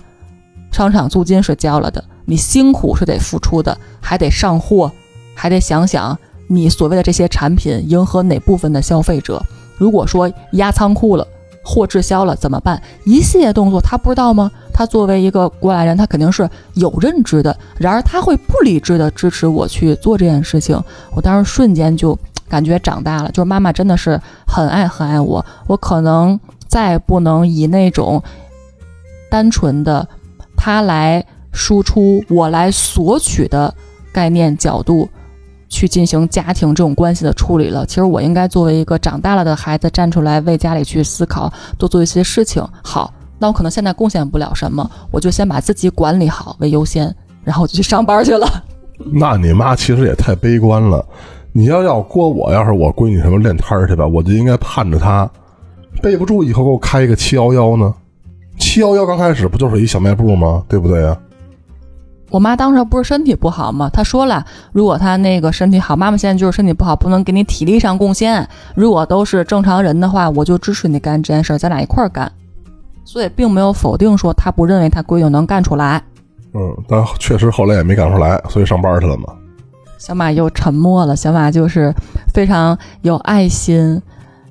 [0.71, 4.91] 商场租金是交了的，你辛苦是得付出的，还得上货，
[5.36, 9.39] 还得想想你所谓的这些产品迎合哪部分的消费者。
[9.77, 11.27] 如果说压仓库了。
[11.63, 12.82] 货滞销了怎么办？
[13.06, 14.52] 一系列动作他不知道吗？
[14.73, 17.56] 他作为一个过来人，他肯定是有认知的。
[17.78, 20.80] 然而他会不理智的支持我去做这件事情。
[21.15, 22.17] 我当时瞬间就
[22.49, 25.45] 感觉长大了，就是妈妈真的是很爱很爱我。
[25.67, 28.21] 我可能再不能以那种
[29.30, 30.08] 单纯的
[30.58, 31.23] 他来
[31.54, 33.73] 输出，我来索取的
[34.12, 35.08] 概念角度。
[35.73, 37.83] 去进行家庭这种关系的处理了。
[37.86, 42.63] 其实我应该作为一个长大了的孩子站出来为家里去思考，多做一些事情。
[42.83, 48.47] 好，那我可能现在贡献不了什么，我就先把自己管理好为优先，然后我就去上班去了。
[49.12, 51.03] 那你妈其实也太悲观了。
[51.51, 55.29] 你要要过我，要是我闺女什么练摊儿去吧，我就应该盼着她
[56.01, 57.91] 备不住以后给我开一个七幺幺呢。
[58.59, 60.63] 七幺幺刚开始不就是一小卖部吗？
[60.69, 61.17] 对不对呀？
[62.34, 63.88] 我妈当时不是身体不好吗？
[63.93, 68.48] 她说了，如果她那个身体好，妈妈现在就是身体不好，不能给你体力上贡献。
[68.74, 72.32] 如果都是正常人的话，我就支持你干这件事，咱俩一块儿干。
[73.06, 76.02] 所以并没有否定说她不认为她闺女能干出来。
[76.56, 79.26] 嗯，但确实后来也没干出来，所以上班去了嘛。
[80.00, 81.15] 小马又沉默了。
[81.15, 81.93] 小马就是
[82.34, 84.02] 非常有爱心，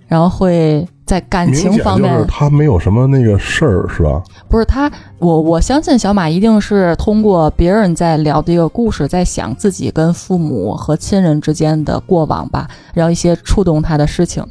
[0.07, 4.23] 然后会在感情方面，就是他没有什么那个事儿，是吧？
[4.49, 14.43] 不是他，我我相信小马一定是通过别人在聊的一个故事，在想自己跟父母和亲人之间的过往吧，然后一些触动他的事情。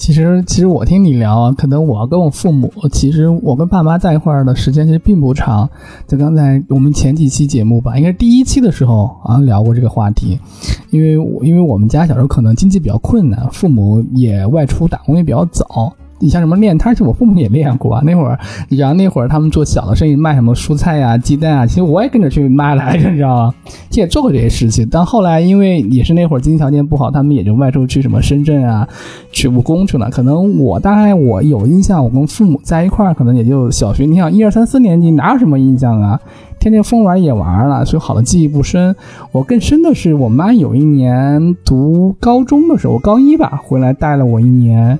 [0.00, 5.68] 其实，其实我听你聊啊，可能我跟我父母，其实我跟爸妈在一块儿的时间其实并不长。
[6.08, 10.40] 就刚才我们前几期节目吧，应该是第一期的时候好像聊过这个话题，
[10.88, 11.12] 因为
[11.46, 15.92] 因为我们家小时候可能经济比较困难，父母也外出打工也比较早。
[16.20, 18.02] 你像什么练摊，其实我父母也练过啊。
[18.04, 23.54] 那会儿，你知道那会儿他们做小的生意，卖什么蔬菜呀、鸡蛋啊，其实我也跟着去卖来着，你知道吗？
[23.90, 24.86] 也做过这些事情。
[24.90, 28.86] 但后来因为也是那会儿经济条件不好，他们也就外出去什么深圳啊，
[29.32, 30.08] 去务工去了。
[30.10, 36.20] 可能我大概我有印象，我跟父母在一块儿，可能也就小学，你想一二三四年级，哪有什么印象啊？
[36.58, 38.94] 天天疯玩也玩了，所以好的记忆不深。
[39.32, 44.98] 我更深的是，我妈有一年读高中的时候，高一吧，回来带了我一年。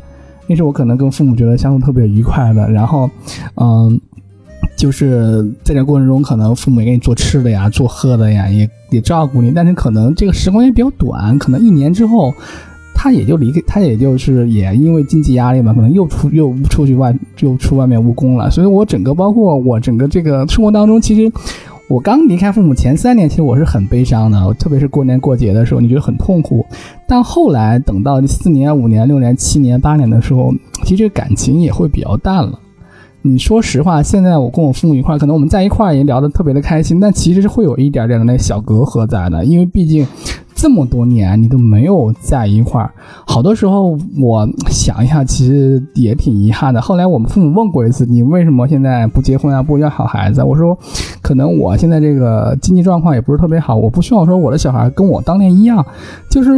[0.51, 3.09] 那是我可能跟父母觉得相处特别愉快的，然后，
[3.55, 4.01] 嗯，
[4.77, 12.35] 就是在这过程中，可能父母也给你做吃的呀，做喝的呀，也也照顾你，但是可能这个时光也比较短，可能一年之后，
[12.97, 21.33] 他也就离开，他也就是也因为经济压力嘛，可能又出又出去外又出外面务工了，所以我整个包括我整个这个生活当中，其实。
[21.91, 26.65] 我刚离开父母前三年，其实我是很悲伤的，特别是过年过节的时候，你觉得很痛苦。
[27.05, 32.57] 但后来等到四年、五年、六年、七年、八年的时候，其实感情也会比较淡了。
[33.23, 40.07] 你说实话，现在我跟我父母一块，可能我们在一块也聊得特别的开心，但其实是会有一点点的那小隔阂在的，因为毕竟。
[40.61, 42.93] 这么多年你都没有在一块儿，
[43.27, 46.83] 好多时候我想一下，其实也挺遗憾的。
[46.83, 50.45] 后来我们父母问过一次，你为什么现在不结婚啊，不要好孩子？
[50.45, 50.79] 我说，
[51.23, 55.83] 可能我现在这个经济状况也不是特别好，我不希望说我的小孩跟我当年一样，
[56.29, 56.51] 就是。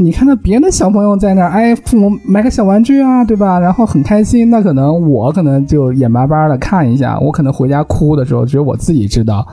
[0.00, 3.58] 你看到别的小朋友在那儿，哎，父母买个小玩具啊，对吧？
[3.58, 9.44] 然后很开心，那可能我可能就眼巴巴的看一下，我可能回家哭的时候，只有我自己知道。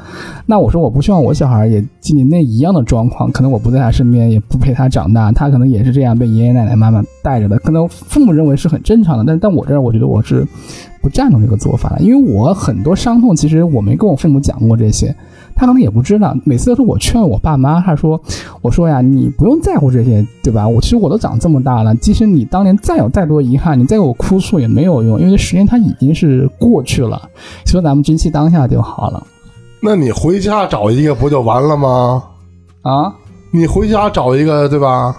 [0.45, 7.57] 那我说我不希望我小孩也经历那一样的状况，可能我不在他身边，也不陪他长大，他可能也是这样被爷爷奶奶、妈妈带着的。
[7.59, 10.45] 可能父母认为是很正常的，但但我这儿，我觉得我是
[11.01, 15.15] 不赞同这个做法的，因为我很多伤痛，其实我没跟我父母讲过这些。
[15.57, 17.79] 他可能也不知道，每次都是我劝我爸妈。
[17.79, 18.21] 他说
[18.61, 20.67] ：“我说呀，你不用在乎这些，对吧？
[20.67, 27.21] 我其实我都长这么大了，即使你当年再有再多遗憾，你再给我哭诉也没有用，因为这时间它已经是过去了。
[27.63, 29.23] 所以咱们珍惜当下就好了。
[29.79, 32.21] 那你回家找一个不就完了吗？
[32.81, 33.15] 啊，
[33.55, 35.15] 你回家找一个，对吧？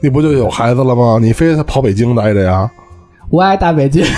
[0.00, 1.18] 你不就有孩子了吗？
[1.20, 2.68] 你非得跑北京待着呀？
[3.30, 4.04] 我爱大北京。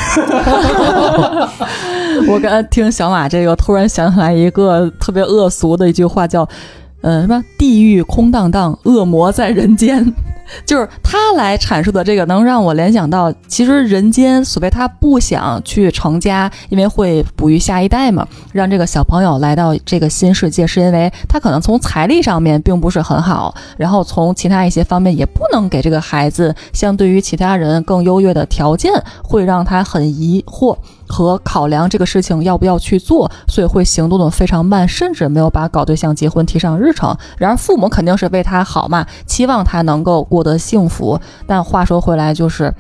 [2.29, 6.49] 我刚才听小马这个，突然想起来一个特别恶俗的一句话，叫
[7.03, 10.15] “嗯什么地狱空荡荡，恶魔在人间”。
[10.65, 30.77] 就是他来阐述的这个，能让我联想到，其实人间所谓他不想去成家，因为会哺育下一代嘛，让这个小朋友来到这个新世界，是因为他可能从财力上面并不是很好，然后从其他一些方面也不能给这个孩子相对于其他人更优越的条件，会让他很疑惑。
[31.09, 37.17] 和考量这个事情要不要去做，所以会行动的非常慢，甚至没有把搞对象、结婚提上日程。
[37.39, 40.43] 然而父母肯定是为他好嘛，期望他能够过。
[40.43, 42.75] 得幸福，但话说回来，就是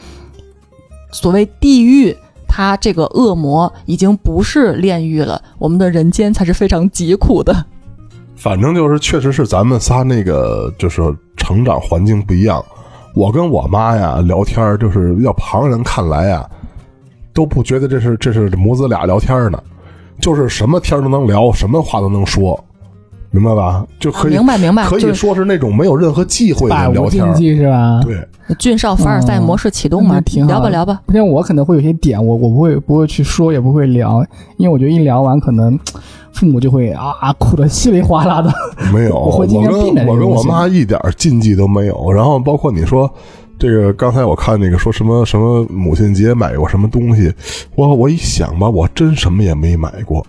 [1.12, 2.12] 所谓地狱，
[2.48, 7.64] 他这个恶魔已经不是炼狱了，我们的人间才是非常疾苦的。
[8.34, 11.00] 反正就是，确实是咱们仨那个，就是
[11.36, 12.60] 成长环境不一样。
[13.14, 16.44] 我跟我妈呀聊天，就是要旁人看来呀，
[17.32, 19.62] 都不觉得这是这是母子俩聊天呢，
[20.20, 22.62] 就是什么天都能聊，什么话都能说。
[23.34, 23.82] 明白吧？
[23.98, 27.98] 就可以明白明白，可以说是那种没有任何忌讳的聊天，是吧？
[28.04, 31.00] 对，俊少凡尔赛模式启动嘛，挺聊吧聊吧。
[31.10, 34.22] 像我可能会有些点，我我不会不会去说，也不会聊，
[34.58, 35.80] 因为我觉得一聊完，可能
[36.34, 38.52] 父母就会啊哭的稀里哗啦的。
[38.92, 42.12] 没有， 我跟我跟我妈一点禁忌都没有。
[42.12, 43.10] 然后包括你说
[43.62, 47.32] 这个，刚才我看那个说什么什么母亲节买过什么东西，
[47.76, 50.26] 我我一想吧，我真什么也没买过。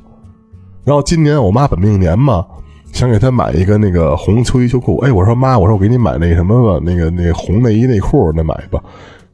[0.83, 2.45] 然后今年我妈本命年嘛。
[2.91, 8.79] 想给她买一个那个红秋衣秋裤，哎，我说妈，我说我给你买那什么吧，那个那红内衣内裤，那买吧。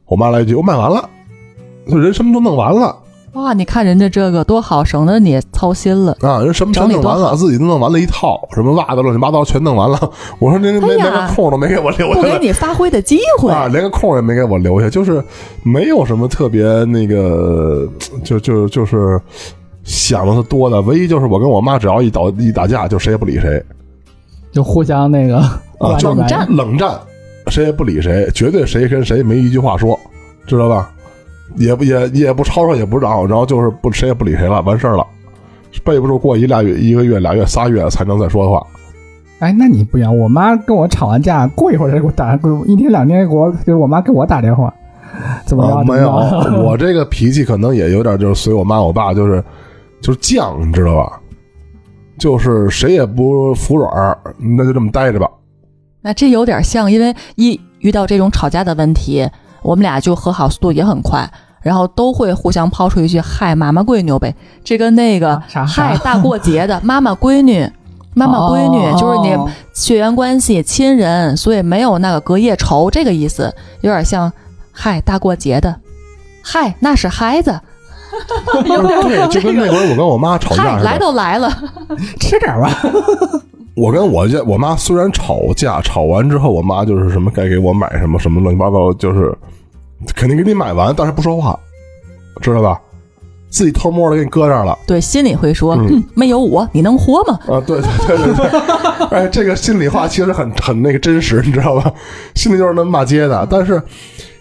[0.06, 1.06] 我妈来一句，我买完了。
[1.84, 2.96] 人什么都弄完了，
[3.34, 6.16] 哇，你看人家这个多好，省得你操心了。
[6.20, 9.98] 啊，人什么全弄完了，自己都弄完了一套，什么袜子乱七八糟全弄完了。
[10.40, 15.22] 我说您连连个空都没给我留下，不给你发挥的机会啊，连个空也没给我留下，就是
[15.62, 17.88] 没有什么特别那个，
[18.24, 19.20] 就就就是
[19.84, 20.80] 想的多的。
[20.82, 23.62] 唯一就是我跟我妈只要一打一打架，就谁也不理谁，
[24.50, 25.38] 就互相那个
[25.78, 26.98] 啊，就冷战，冷战，
[27.46, 29.98] 谁也不理谁，绝对谁跟谁没一句话说，
[30.48, 30.90] 知道吧？
[31.56, 35.06] 也不也也不吵吵也不嚷，然后就是不谁也不理谁了，完事儿了，
[35.84, 38.66] 背不住过一俩月一个月俩月仨月才能再说话。
[39.40, 44.72] 哎，那你不一样，我妈跟我吵完架，过一会儿给我打，一天两天给我就是我妈给我打电话，
[45.46, 45.84] 怎么着？
[45.84, 46.10] 没有，
[46.62, 49.42] 我 这个脾气可能也有点就是随我妈我爸，就是
[50.00, 51.20] 就是犟，你知道吧？
[52.18, 53.90] 就是谁也不服软，
[54.56, 55.26] 那就这么待着吧。
[56.02, 59.26] 那这有点像，因为一遇到这种吵架的问题。
[59.62, 61.30] 我们俩就和好速度也很快，
[61.62, 67.70] 然后都会互相抛出一句“嗨，妈妈闺女呗”，这跟那个“嗨，大过节的 妈妈闺女，
[68.14, 69.36] 妈妈闺女”就是你
[69.72, 74.32] 血缘关系亲人，所以没有那个隔夜仇这个意思，有点像
[74.72, 75.76] “嗨，大过节的
[76.42, 77.50] ”，“嗨，那是孩子”，
[78.64, 81.50] 对，就跟那会儿我跟我妈吵架来都来了，
[82.18, 82.70] 吃点吧。
[83.76, 89.32] 我跟我家我妈虽然吵架，吵完之后，我妈就是什么该给我买什么什么乱七八糟，就是
[90.14, 91.58] 肯定给你买完，但是不说话，
[92.40, 92.80] 知道吧？
[93.48, 94.78] 自己偷摸的给你搁这儿了。
[94.86, 97.38] 对，心里会说，嗯没有我你能活吗？
[97.48, 101.92] 啊，对对对对对， 哎，这个心里话其实很很那个真实，你知道吧？
[102.34, 103.46] 心里就是那么骂街的。
[103.50, 103.82] 但是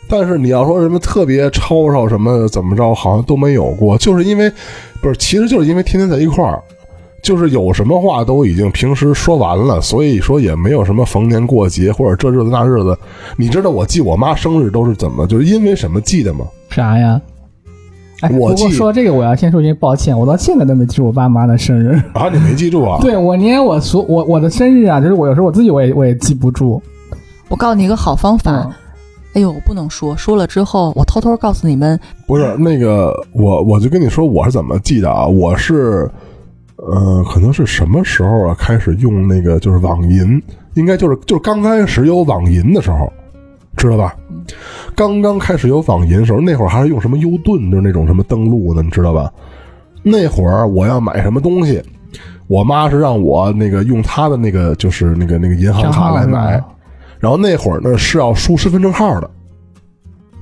[0.07, 4.51] 但是你要说什么特别吵吵什么怎么着，好像都没有过，就是因为
[5.01, 6.61] 不是，其实就是因为天天在一块儿。
[7.21, 12.97] 就是有什么话都已经平时说完了，所以说也没有什么逢年过节或者这日子那日子。
[13.37, 16.45] 你知道我记我妈生日都是怎么，就是因为什么记的吗？
[16.69, 17.19] 啥呀？
[18.21, 22.27] 哎，我记说这个，我要先说句抱歉，我到现在都没记住我爸妈的生日 啊！
[22.29, 22.99] 你没记住啊？
[23.01, 26.81] 对，我连我所我我的生日啊，就是我有时候我自己我也我也记不住。
[27.47, 28.69] 我告诉你一个好方法，
[29.33, 31.97] 哎呦，我不能说，说了之后我偷偷告诉你们。
[32.27, 35.25] 不是那个，我我就跟你说我是怎么记的啊？
[35.25, 36.09] 我是。
[36.87, 38.55] 呃，可能是什么时候啊？
[38.57, 40.41] 开始用那个就是网银，
[40.75, 43.11] 应该就是就是刚开始有网银的时候，
[43.75, 44.15] 知道吧？
[44.95, 49.31] 刚刚开始有网银的时候，那会儿还是用什么优盾，就是那种什么登录的，你知道吧？
[50.03, 51.83] 那会儿我要买什么东西，
[52.47, 56.63] 我妈是让我那个用她的那个就是那个那个银行卡来买，
[57.19, 59.29] 然后那会儿呢是要输身份证号的。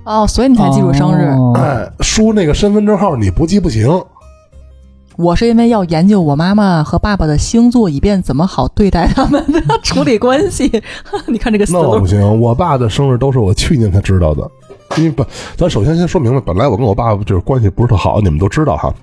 [0.06, 1.36] 哦，所以你才记住生日？
[1.56, 3.89] 哎，输那个身份证号你不记不行。
[5.17, 9.43] 我是因为要研究我妈妈和爸爸的星座，以便怎么好对待他们，
[9.82, 10.71] 处理关系。
[11.27, 11.99] 你看这个思路。
[11.99, 14.47] 不行，我爸的生日都是我去年才知道的。
[14.95, 15.25] 因为不，
[15.56, 18.93] 咱首先先说明白，本来我跟我爸爸就是关系不是特好，你们都知道哈。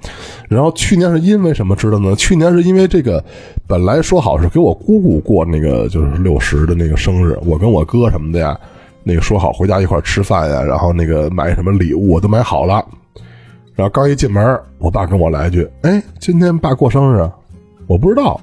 [0.48, 2.14] 然后去年是因为什么知道呢？
[2.14, 3.22] 去年是因为这个，
[3.66, 8.56] 本来说好是给我姑姑过那个就是六十的那个生日，我跟我哥什么的呀，
[9.02, 12.84] 那个说好回家一块吃饭呀，然后那个买什么礼物我都买好了。
[13.74, 17.28] 然后刚一进门，我爸跟我来一句：“哎，今天爸过生日，
[17.86, 18.40] 我不知道，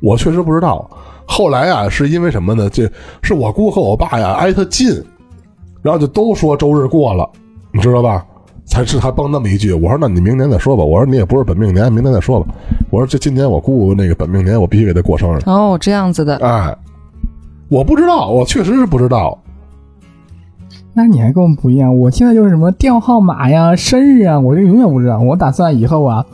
[0.00, 0.88] 我确实不知道。
[1.26, 2.68] 后来啊，是因为什么呢？
[2.68, 2.90] 这
[3.22, 5.02] 是我姑和我爸呀挨得近，
[5.80, 7.28] 然后就都说周日过了，
[7.72, 8.26] 你知道吧？
[8.66, 9.72] 才是他蹦那么一句。
[9.72, 10.84] 我说那你明年再说吧。
[10.84, 12.46] 我说你也不是本命年，明年再说吧。
[12.90, 15.40] 我说这今年我姑那个本命年，我必须给她过生日。
[15.46, 16.36] 哦，这样子的。
[16.36, 16.76] 哎，
[17.68, 19.36] 我不知道，我确实是不知道。”
[20.92, 25.18] 那你还跟我们不一样，我现在就是什么电话号码呀、生日啊，我就永远不知道。
[25.20, 26.24] 我打算以后啊，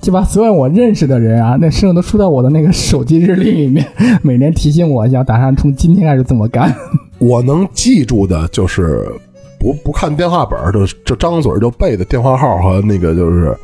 [0.00, 3.86] 就把所有我认识的人啊， 那生日都输到我的那个手机日历里面，
[4.22, 6.74] 每年提醒我一下，打算从今天开始这么干。
[7.18, 9.06] 我能记住的就是
[9.58, 13.56] 不不看电话本，就就张嘴就背的电话号和那个就是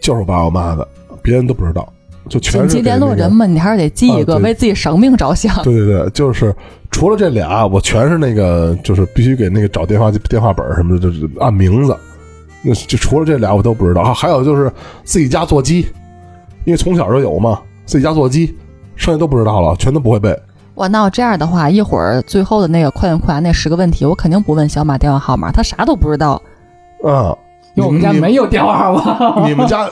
[0.00, 0.86] 就是我爸我妈的，
[1.22, 1.86] 别人都不知道。
[2.28, 5.54] 就全紧急联络人嘛，你还是得记一个，为自己生命着想。
[5.62, 6.54] 对对对，就是
[6.90, 11.96] 除了这俩，我全是那个，就是必须给那个找电话电话本什么的，就是按名字。
[12.62, 14.14] 那就除了这俩，我都不知道。
[14.14, 14.70] 还有就是
[15.02, 15.86] 自己家座机，
[16.64, 18.56] 因为从小就有嘛，自己家座机，
[18.94, 20.38] 剩下都不知道了，全都不会背。
[20.76, 26.40] 哇，那我这样的话，一会儿最后的那个快问快答那十个问题，我肯定不问小马电话号码，他啥都不知道。
[27.04, 27.36] 嗯，
[27.74, 29.46] 因为我们家没有电话号码。
[29.48, 29.88] 你们家，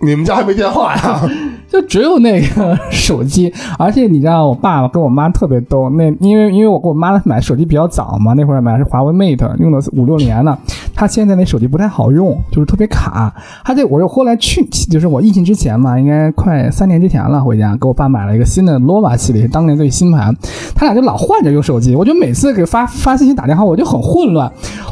[0.00, 1.20] 你们家还没电话呀？
[1.68, 5.90] 就只有那个手机，而且你知道，我爸爸跟我妈特别逗。
[5.90, 10.58] 那因为因为我给我妈买手机比较早嘛，那会儿买的是华为 Mate，用了五六年了。
[10.94, 13.34] 他现在那手机不太好用，就是特别卡。
[13.62, 20.34] 他这我又后来去，就是我疫情之前嘛，应该快三年之前了，回家给我爸买了一个新的 nova 系列，当年最新盘。
[20.74, 24.50] 他俩就老换着用手机，我就每次给发发信息打电话，我就很混乱。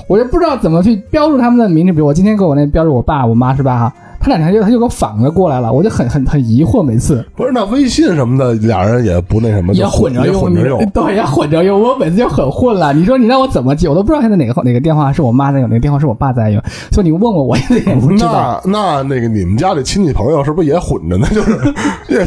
[0.09, 1.93] 我就不知道怎么去标注他们的名字。
[1.93, 10.85] 比如我今天给我那标注我爸我妈是吧哈，他两天就他就给我反着过来了，我就很很很疑惑，每次不是那微信什么的，俩人也不那什么，也混着用，混着用。
[10.91, 11.81] 对，也混着用。
[11.81, 12.93] 我每次就很混了。
[12.93, 16.62] 你说你让我怎么记，我都不知道现在哪个哪个电话是我妈在用，哪个电话是我爸在用。
[16.91, 18.61] 所以你问我，我也也不知道。
[18.64, 21.27] 那那那个你们家里亲戚朋友是不是也混着呢？
[21.33, 21.75] 就是，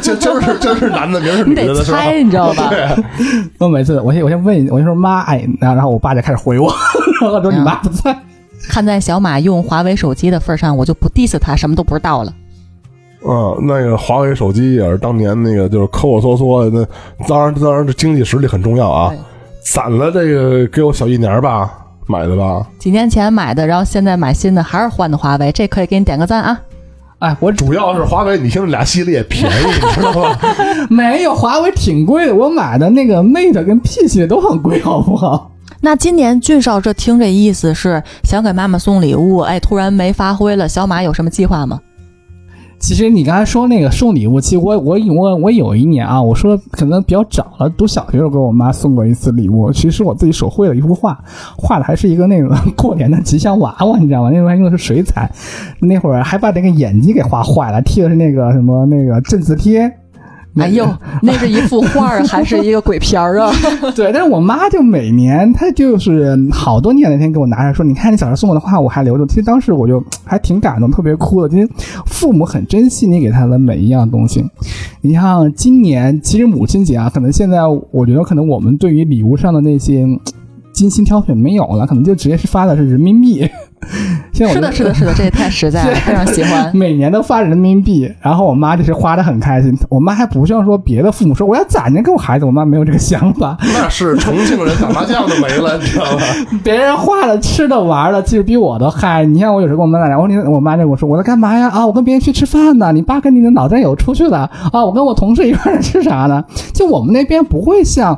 [0.02, 1.98] 这今儿是今是男的，明儿是女的的是吧？
[1.98, 2.70] 猜，你知道吧？
[2.70, 2.88] 对，
[3.60, 6.72] 我每次我先我先问，我就说妈，哎，然后然后我爸就开始回我，
[7.22, 8.16] 然后说你妈不在。
[8.68, 12.34] 看在小马用华为手机的份上，我就不 diss 他，什么都不知道了。
[13.28, 16.88] 嗯，那个华为手机也是当年那个就是抠抠缩缩的，
[17.20, 19.14] 那当然当然这经济实力很重要啊。
[19.62, 21.70] 攒了这个给我小一年吧
[22.08, 26.60] 买的吧，几年前买的，然后现在买新的，还是换的华为，这可以给你点个赞啊！
[27.20, 30.38] 哎，我主要是华为，你听这俩系列便宜，你知道吗？
[30.90, 35.52] 没有华为挺贵的，我买的那个 Mate 跟 P 系列都很贵，好不好？
[35.82, 41.80] 那今年俊少这听这意思是想给妈妈送礼物，哎，突然没发挥了，小马有什么计划吗？
[42.80, 51.22] 其实你刚才说那个送礼物，其实我我我我有一年啊，我说可能比较早了，读小学时候给我妈送过一次礼物，其实我自己手绘了一幅画，
[51.58, 54.30] 画的还是一个那个过年的吉祥娃娃，你知道吗？
[54.30, 55.30] 那时候还用的是水彩，
[55.80, 59.90] 那会儿还把那个眼睛给画坏了，贴的是那个什么那个镇字贴。
[60.58, 60.86] 哎呦，
[61.22, 63.52] 那是一幅画儿还是一个鬼片儿啊？
[63.96, 69.26] 对，但是我妈就每年她就是好多年那天给我拿来说，你看你小时候送我的画，我还留着。
[69.28, 71.50] 其实当时我就还挺感动，特别哭的。
[71.50, 71.70] 其实
[72.06, 74.44] 父母很珍惜你给他的每一样东西。
[75.02, 77.60] 你像今年其实母亲节啊，可能现在
[77.92, 80.20] 我觉得可能我们对于礼物上的那些嗯
[80.80, 83.46] 精心挑选没有了，可能就直接是发的是人民币。
[84.32, 86.72] 现在我是的，是的，是的，这也太实在了， 非常喜欢。
[86.76, 89.78] 每年都发人民币，然后我妈就是花的很开心。
[89.90, 93.58] 我妈还不像说别的父母说我要攒着给我孩子，我妈没有这个想法。
[93.74, 96.22] 那是重庆人打麻将都没了，你知道吧？
[96.64, 99.26] 别人花了吃的玩的，其实比我都嗨。
[99.26, 101.68] 你像我有时候跟我妈打电话，我你我妈就跟我说我在干嘛呀？
[101.70, 102.94] 啊，我跟别人去吃饭呢。
[102.94, 104.86] 你爸跟你的老战友出去了啊？
[104.86, 106.42] 我跟我同事一块儿吃啥呢？
[106.74, 108.18] 就我们那边不会像。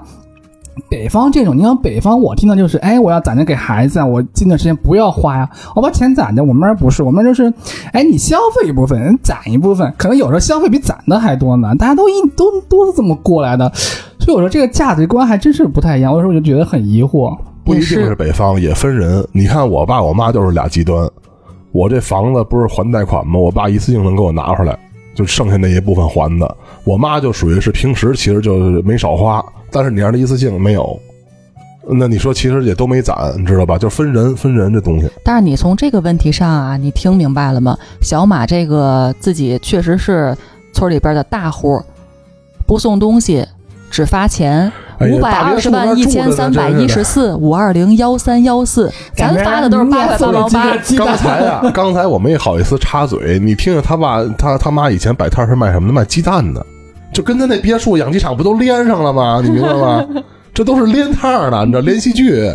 [0.89, 6.43] 北方这种，你看北方，我听到就是，哎，我要攒着给孩子啊，我近段时间不要花呀，我把钱攒着。
[6.43, 7.53] 我们那儿不是，我们那儿就是，
[7.93, 11.73] 哎，你消费一部分，人攒一部分，可能有时候消费比攒的还多呢。
[11.75, 13.71] 大家都一都都是这么过来的，
[14.19, 16.13] 所以我说这个价值观还真是不太一样。
[16.13, 17.37] 有时候我就觉得很疑惑。
[17.63, 19.23] 不一定是是北方，也分人。
[19.33, 21.07] 你看我爸我妈就是俩极端。
[21.71, 23.39] 我这房子不是还贷款吗？
[23.39, 24.77] 我爸一次性能给我拿出来，
[25.13, 26.57] 就剩下那一部分还的。
[26.83, 30.99] 我妈就属于是平时其实就是没少花，但是你让她一次性没有，
[31.87, 33.77] 那你说其实也都没攒，你知道吧？
[33.77, 35.09] 就分人分人这东西。
[35.23, 37.77] 但是你从这个问题上啊，你听明白了吗？
[38.01, 40.35] 小马这个自己确实是
[40.73, 41.81] 村里边的大户，
[42.65, 43.45] 不送东西，
[43.89, 44.71] 只发钱。
[45.09, 50.77] 五百二十万一千三百一十四五二零幺三幺四，咱发的都是八块八毛八。
[50.97, 55.93] 刚才啊， 刚才我没好意思插嘴，你听听他爸他他妈以前摆摊是卖什么的？
[55.93, 56.65] 卖鸡蛋的，
[57.13, 59.41] 就跟他那别墅养鸡场不都连上了吗？
[59.43, 60.05] 你明白吗？
[60.53, 62.53] 这都是连摊的，你知道连续剧。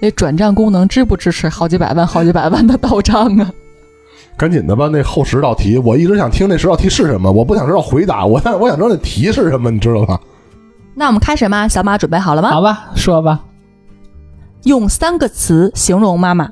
[0.00, 3.50] 那转账功能支不支持好几百万、好几百万的到账啊？
[4.36, 10.20] 赶紧的吧，那后十道题，我一直想听那十道题是什么，我不想知道回答，我但是我想知道那题是什么，你知道吧？
[10.98, 11.68] 那我们开始吗？
[11.68, 12.50] 小马准备好了吗？
[12.50, 13.44] 好吧，说吧。
[14.64, 16.50] 用三个词形容妈妈。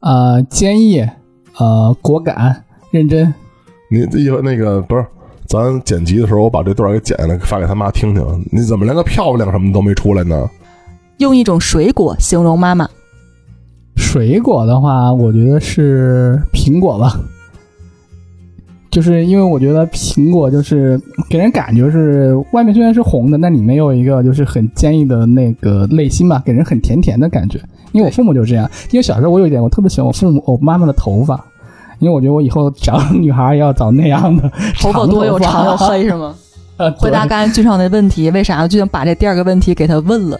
[0.00, 1.00] 呃，坚毅，
[1.56, 3.32] 呃，果敢，认真。
[3.90, 5.06] 你一会儿那个不是，
[5.46, 8.48] 咱剪辑的时候，我把这段给剪下来发给他妈听听。
[8.52, 10.46] 你怎么连个漂亮什么都没出来呢？
[11.16, 12.86] 用一种水果形容妈妈。
[13.96, 17.18] 水果的话，我觉得是苹果吧，
[18.90, 27.60] 就是因为我觉得苹果就是给人感觉是外面虽然是红的，但里面有一个就是很坚毅的那个内心嘛，给人很甜甜的感觉。
[27.92, 31.44] 因为我父母就这样，因为小时候我有一点，我特别喜欢我父母我妈妈的头发，
[31.98, 36.34] 因为我觉得我以后找女孩也要找那样的 头发多又长又黑是吗？
[36.76, 40.38] 呃，回答刚才俊少那问题，为啥就想把这第二个问题给他问了？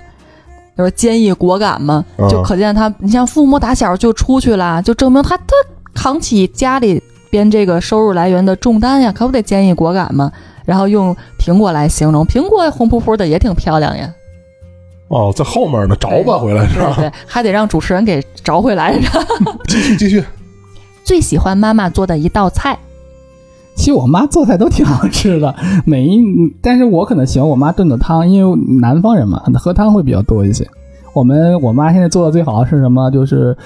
[0.78, 5.44] 就是坚毅果敢嘛，嗯就可见他，你像父母打小就出去了，就证明他他
[5.92, 10.31] 扛起家里边这个收入来源的重担呀，可不得坚毅果敢吗？
[10.66, 14.12] 然后用苹果来形容，苹果红扑扑的也挺漂亮呀，
[15.09, 16.93] 哦，在后面呢，找吧回来是吧？
[16.97, 18.97] 对对， 还得让主持人给找回来。
[19.66, 20.22] 继续继续，
[21.03, 22.78] 最喜欢妈妈做的一道菜，
[23.74, 25.55] 其实我妈做菜都挺好吃的，
[25.85, 26.22] 每一，
[26.62, 30.64] 但是我可能喜欢我妈炖的汤，因为南方人嘛，喝汤会比较多一些。
[31.12, 33.11] 我们我妈现在做的最好的是什么？
[33.11, 33.57] 就是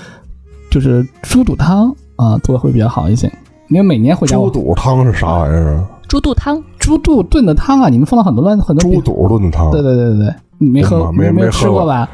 [0.71, 3.31] 就是猪肚汤啊、做的会比较好一些。
[3.69, 5.85] 因为每年回家猪肚汤是啥玩意儿啊？
[6.09, 12.09] 猪肚汤，猪肚炖的汤啊，你们放了很多乱很多猪肚炖的汤，对对对对对，你没喝没没没喝过吃过吧？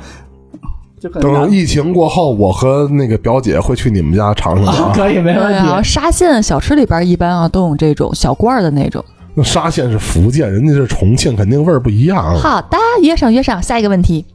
[1.15, 4.93] 等疫情过后，我和那个表姐会去你们家尝尝的啊。
[4.95, 5.83] 可以没问题。
[5.83, 9.03] 沙县小吃里边一般啊都有这种小罐的那种。
[9.33, 12.19] 那沙县是福建，人家是重庆，肯定味儿不一样。
[12.19, 13.63] 啊好的，约上约上。
[13.63, 14.27] 下一个问题，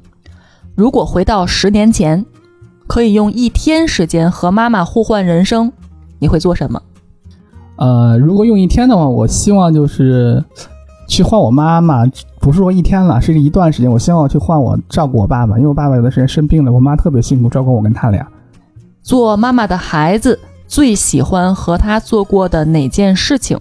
[0.74, 2.26] 如果回到十年前，
[2.88, 5.72] 可以用一天时间和妈妈互换人生，
[6.18, 6.82] 你会做什么？
[7.78, 10.44] 呃，如果用一天的话，我希望就是
[11.08, 12.06] 去换我妈妈，
[12.40, 13.92] 不是说一天了，是一段时间。
[13.92, 18.26] 我希望去换我照顾我爸爸，因为我爸爸有段时间生病了，我妈特别辛苦照顾我跟他俩。
[19.02, 23.58] 做妈妈的孩子最喜欢和他做过的哪件事情？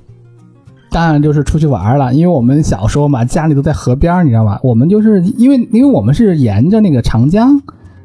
[0.91, 4.61] 当然就是出去玩了，因为我们小时候嘛，家里都在河边，你知道吧？
[4.63, 7.61] 我们就是因为因为我们是沿着那个长江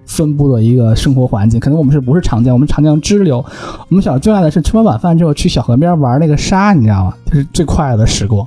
[0.09, 3.45] 分布的一个生活环境，可能我们是不是长江，我们长江支流。
[3.89, 7.13] 我们小时候最爱的是吃完晚饭之后去小河边玩那个沙，你知道吗？
[7.27, 8.45] 就是最快乐的时光。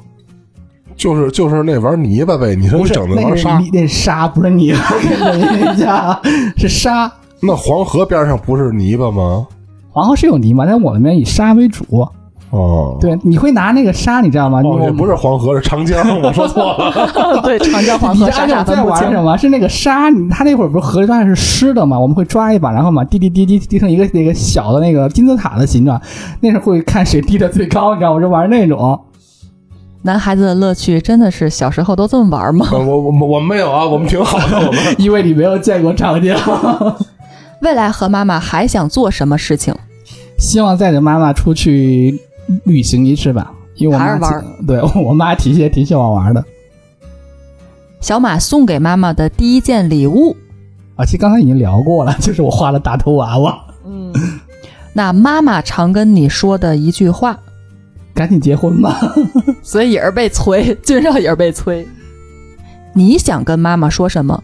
[0.97, 6.21] 就是就是那玩泥巴呗，你说你整的那玩沙， 那沙，不是泥巴，人家
[6.57, 7.11] 是沙。
[7.41, 9.47] 那黄河边上不是泥巴吗？
[9.91, 12.07] 黄河是有泥巴，但我们那边以沙为主。
[12.53, 14.61] 哦，对，你会拿那个沙，你知道吗？
[14.63, 16.93] 哦，你也不是黄河，是长江， 我说错了。
[17.43, 19.05] 对，长江黄你河傻傻知道我在。
[19.05, 19.37] 玩什么？
[19.39, 21.99] 是那个沙，你他那会儿不是河抓是湿的嘛？
[21.99, 25.99] 我们会抓一把，然后嘛滴滴滴滴滴成一个那个小的那个金字塔的形状。
[26.41, 28.17] 那时候会看谁滴的最高，你知道吗？
[28.17, 29.01] 我就玩那种。
[30.03, 32.67] 男孩子的乐趣真的是小时候都这么玩吗？
[32.73, 36.37] 我我我我没有啊，我们挺好的，我们 因为你没有见过长江。
[37.63, 39.75] 未来和妈妈还想做什么事情？
[40.39, 42.21] 希望带着妈妈出去
[42.65, 46.45] 旅行一次吧，因为我妈玩 对我妈挺也挺喜欢玩的
[48.01, 50.37] 小马送给妈妈的第一件礼物，
[50.97, 51.05] 啊。
[51.05, 54.13] 其实刚才已经聊过了， 就是我画的大头娃娃，嗯，
[54.93, 57.39] 那妈妈常跟你说的一句话，
[58.13, 58.99] 赶紧结婚吧。
[59.63, 61.87] 所以也是被催，俊少也是被催。
[62.93, 64.43] 你想跟妈妈说什么？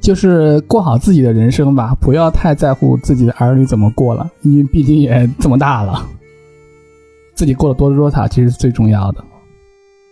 [0.00, 6.06] 就是过好自己的人生吧，不要太在乎自己的儿女怎么过了，因为毕竟也这么大了，
[7.34, 9.24] 自己过得多姿多彩其实是最重要的。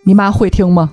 [0.04, 0.92] 你妈会听吗？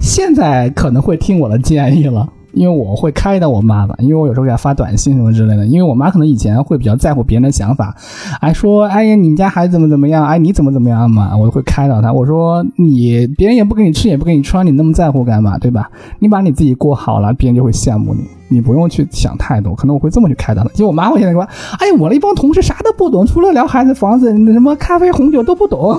[0.00, 5.66] 现在可能会听我的建议了，因为我会开导我妈妈，因为我有时候给她发短信什么之类的。
[5.66, 7.94] 因为我妈可能以前会比较在乎别人的想法，
[8.40, 12.12] 哎说哎呀你们家孩子怎么怎么样，哎你怎么怎么样嘛，我会开导她。
[12.12, 15.90] 我说你别人也不给你吃也不给你穿，你那么在乎干嘛，对吧？
[16.18, 19.74] 你把你自己过好了，别人就会羡慕你，你不用去想太多。
[19.74, 20.68] 可能我会这么去开导她。
[20.70, 21.42] 结果我妈会现在说，
[21.78, 25.98] 哎呀我那一帮同事啥都不懂，除了聊孩子、房子、什么咖啡、红酒都不懂。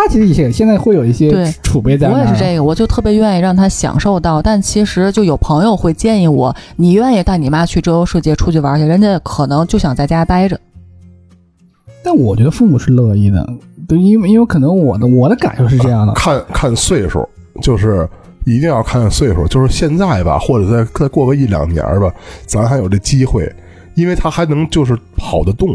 [0.00, 2.16] 她其实也现在会有一些对储备在那儿。
[2.16, 10.58] 我也是这个，我就特别愿意让他享受到，但其实就有朋友会建议我，你愿意带你妈去周游世界出去玩去，人家可能就想在家待着。
[12.02, 13.46] 但我觉得父母是乐意的，
[13.86, 17.28] 对，因为因为可能我的我的感受是这样的，看看岁数，
[17.60, 18.08] 就是
[18.46, 22.10] 一定要看岁数，就是现在吧，或者再再过个一两年吧，
[22.46, 23.54] 咱还有这机会，
[23.96, 25.68] 因为他还能就是跑得动。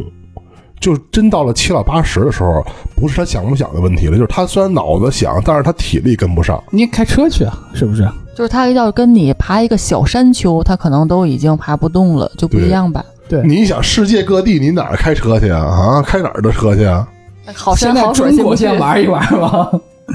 [0.85, 2.63] 就真到了七老八十的时候，
[2.95, 6.63] 不是他想不想的问题了，就是他虽然脑子想，但是他体力跟不上。
[6.69, 8.07] 你开车去啊，是不是？
[8.35, 13.03] 就是他要跟你爬一个小山丘，他可能都已经爬不动了，就不一样吧。
[13.27, 15.59] 对，你想世界各地，你哪儿开车去啊？
[15.63, 17.07] 啊，开哪儿的车去啊？
[17.55, 19.71] 好山好水先玩一玩吧。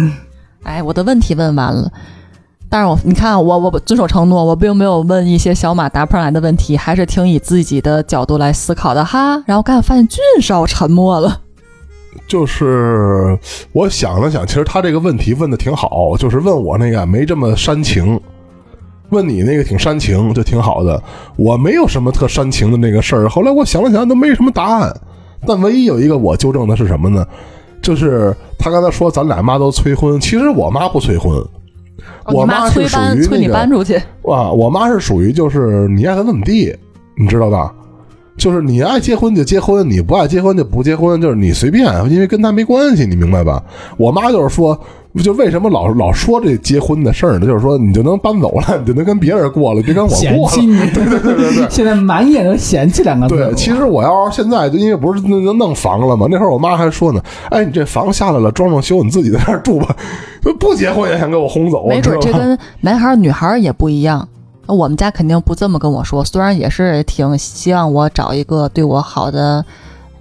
[0.63, 1.91] 哎，我的问题问完了，
[2.71, 9.43] 但是我你看我我遵守承诺，我并没有问一些小马答不上来的问题，还是挺以自己的角度来思考的哈。
[9.45, 11.41] 然后刚才发现俊少沉默了，
[12.29, 13.37] 就是
[13.73, 18.21] 我想了想，其实他这个问题问的挺好，就是问我那个没这么煽情，
[19.09, 21.03] 问你那个挺煽情，就挺好的。
[21.35, 23.29] 我没有什么特煽情的那个事儿。
[23.29, 24.95] 后来我想了想，都没什么答案。
[25.45, 27.27] 但唯一有一个我纠正的是什么呢？
[27.83, 31.33] 就是他刚才说咱俩妈都催婚，其实我妈不催婚，
[32.25, 36.75] 哦你妈是属催搬催你搬出去，哇，我妈是属于就是你爱怎么怎么地，
[37.17, 37.75] 你知道吧？
[38.41, 43.63] 就是你爱结婚就结婚，你不爱结婚就不结婚，就是你随便，因为跟他没关系，你明白吧？
[43.99, 44.81] 我妈就是说，
[45.23, 47.47] 就为什么老老说这结婚的事儿呢？
[47.47, 50.55] 就是说你就能搬走了，你就能跟别人过了，别跟我嫌过了。
[50.55, 53.37] 弃你， 对对对对对，现在满眼都嫌弃两个字。
[53.37, 57.21] 对，其实我要是现在就因为不是弄弄房了嘛，那会儿我妈还说呢，
[57.51, 59.95] 哎，你这房下来了，装装修，你自己在那儿住吧，
[60.59, 64.27] 不结婚也想给我轰走，没准这跟男孩女孩也不一样。
[64.71, 69.65] 那我们家肯定不这么跟我说，虽然也是挺希望我找一个对我好的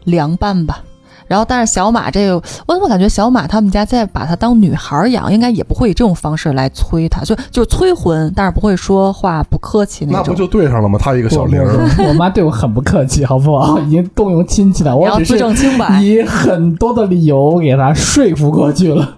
[0.06, 0.80] 良伴吧。
[1.28, 2.34] 然后，但是小马这个，
[2.66, 10.24] 我怎么感觉小马他们家再把他当女孩儿养，应该也不会以这种方式来催他，就就催婚，但是不会说话不客气那种。
[10.26, 10.98] 那不就对上了吗？
[11.00, 13.78] 他一个小我玲儿，我我妈对我很不客气，好不好？
[13.86, 16.02] 已经动用亲戚了，你要自我只是证清白。
[16.02, 19.18] 以很多的理由给她说服过去了。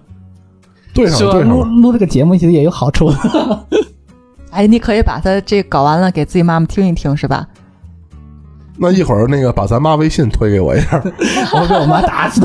[0.93, 1.63] 对上了对上了。
[1.63, 3.17] 录这个节目其实也有好处的。
[4.51, 7.47] 哎，你可以把他这搞完了给自己妈妈听一听，是吧？
[8.83, 10.99] 那一会儿那个把咱妈微信推给我一下，
[11.53, 12.41] 我被我妈打死。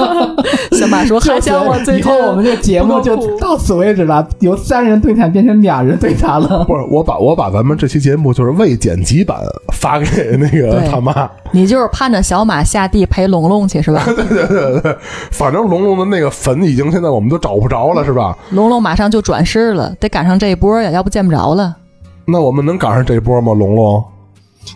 [0.72, 6.64] 小马说还想我最以后我们这个节目就到此为止了，由三人对谈变成俩人对谈了。
[6.64, 9.38] 不是我把我把咱们这期节目就是未剪辑版
[9.74, 14.02] 发给那个他妈，你就是盼着小马下地陪龙龙去是吧？
[14.08, 14.96] 对对对对，
[15.30, 18.34] 反正龙龙的那个坟已经现在我们都找不着了，是吧？
[18.52, 21.76] 龙龙马上就转世了，得赶上这一波呀，要不见不着了。
[22.24, 23.52] 那我们能赶上这一波吗？
[23.52, 24.02] 龙龙，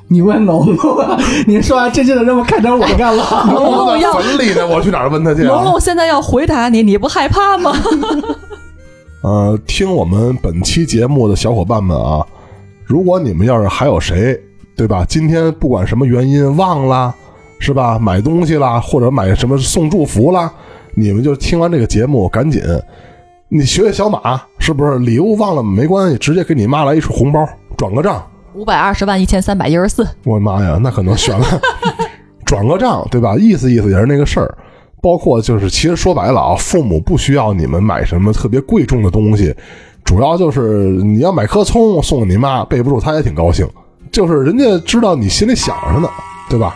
[0.08, 3.24] 你问龙龙啊，你说完真正的任务看成我干了。
[3.52, 5.46] 龙龙在要坟里呢，我去哪儿问他去、啊？
[5.46, 7.72] 龙龙现在要回答你，你不害怕吗？
[9.22, 12.24] 呃，听我们本期节目的小伙伴们啊，
[12.84, 14.38] 如果你们要是还有谁，
[14.76, 15.04] 对吧？
[15.08, 17.14] 今天不管什么原因忘了，
[17.58, 17.98] 是吧？
[17.98, 20.52] 买东西啦，或者买什么送祝福啦，
[20.94, 22.62] 你们就听完这个节目，赶紧，
[23.48, 24.98] 你学学小马，是不是？
[24.98, 28.22] 礼物忘了没关系，直接给你妈来一红包，转个账。
[28.54, 31.46] 五百二十万一千三百一十四，我的妈呀，那可能悬了，
[32.46, 33.36] 转个账，对吧？
[33.36, 34.56] 意思意思也是那个事儿。
[35.02, 39.54] 包括就是，其实说白了啊，父母不需要你们买什么特别贵重的东西，
[40.02, 43.68] 主要就是你要买颗葱送给你妈，备不住她也挺高兴。
[44.10, 46.08] 就是人家知道你心里想着呢，
[46.48, 46.74] 对吧？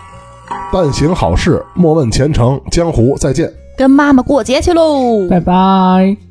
[0.71, 2.61] 但行好事，莫问前程。
[2.71, 3.51] 江湖再见。
[3.77, 5.27] 跟妈妈过节去喽！
[5.31, 6.28] 拜拜。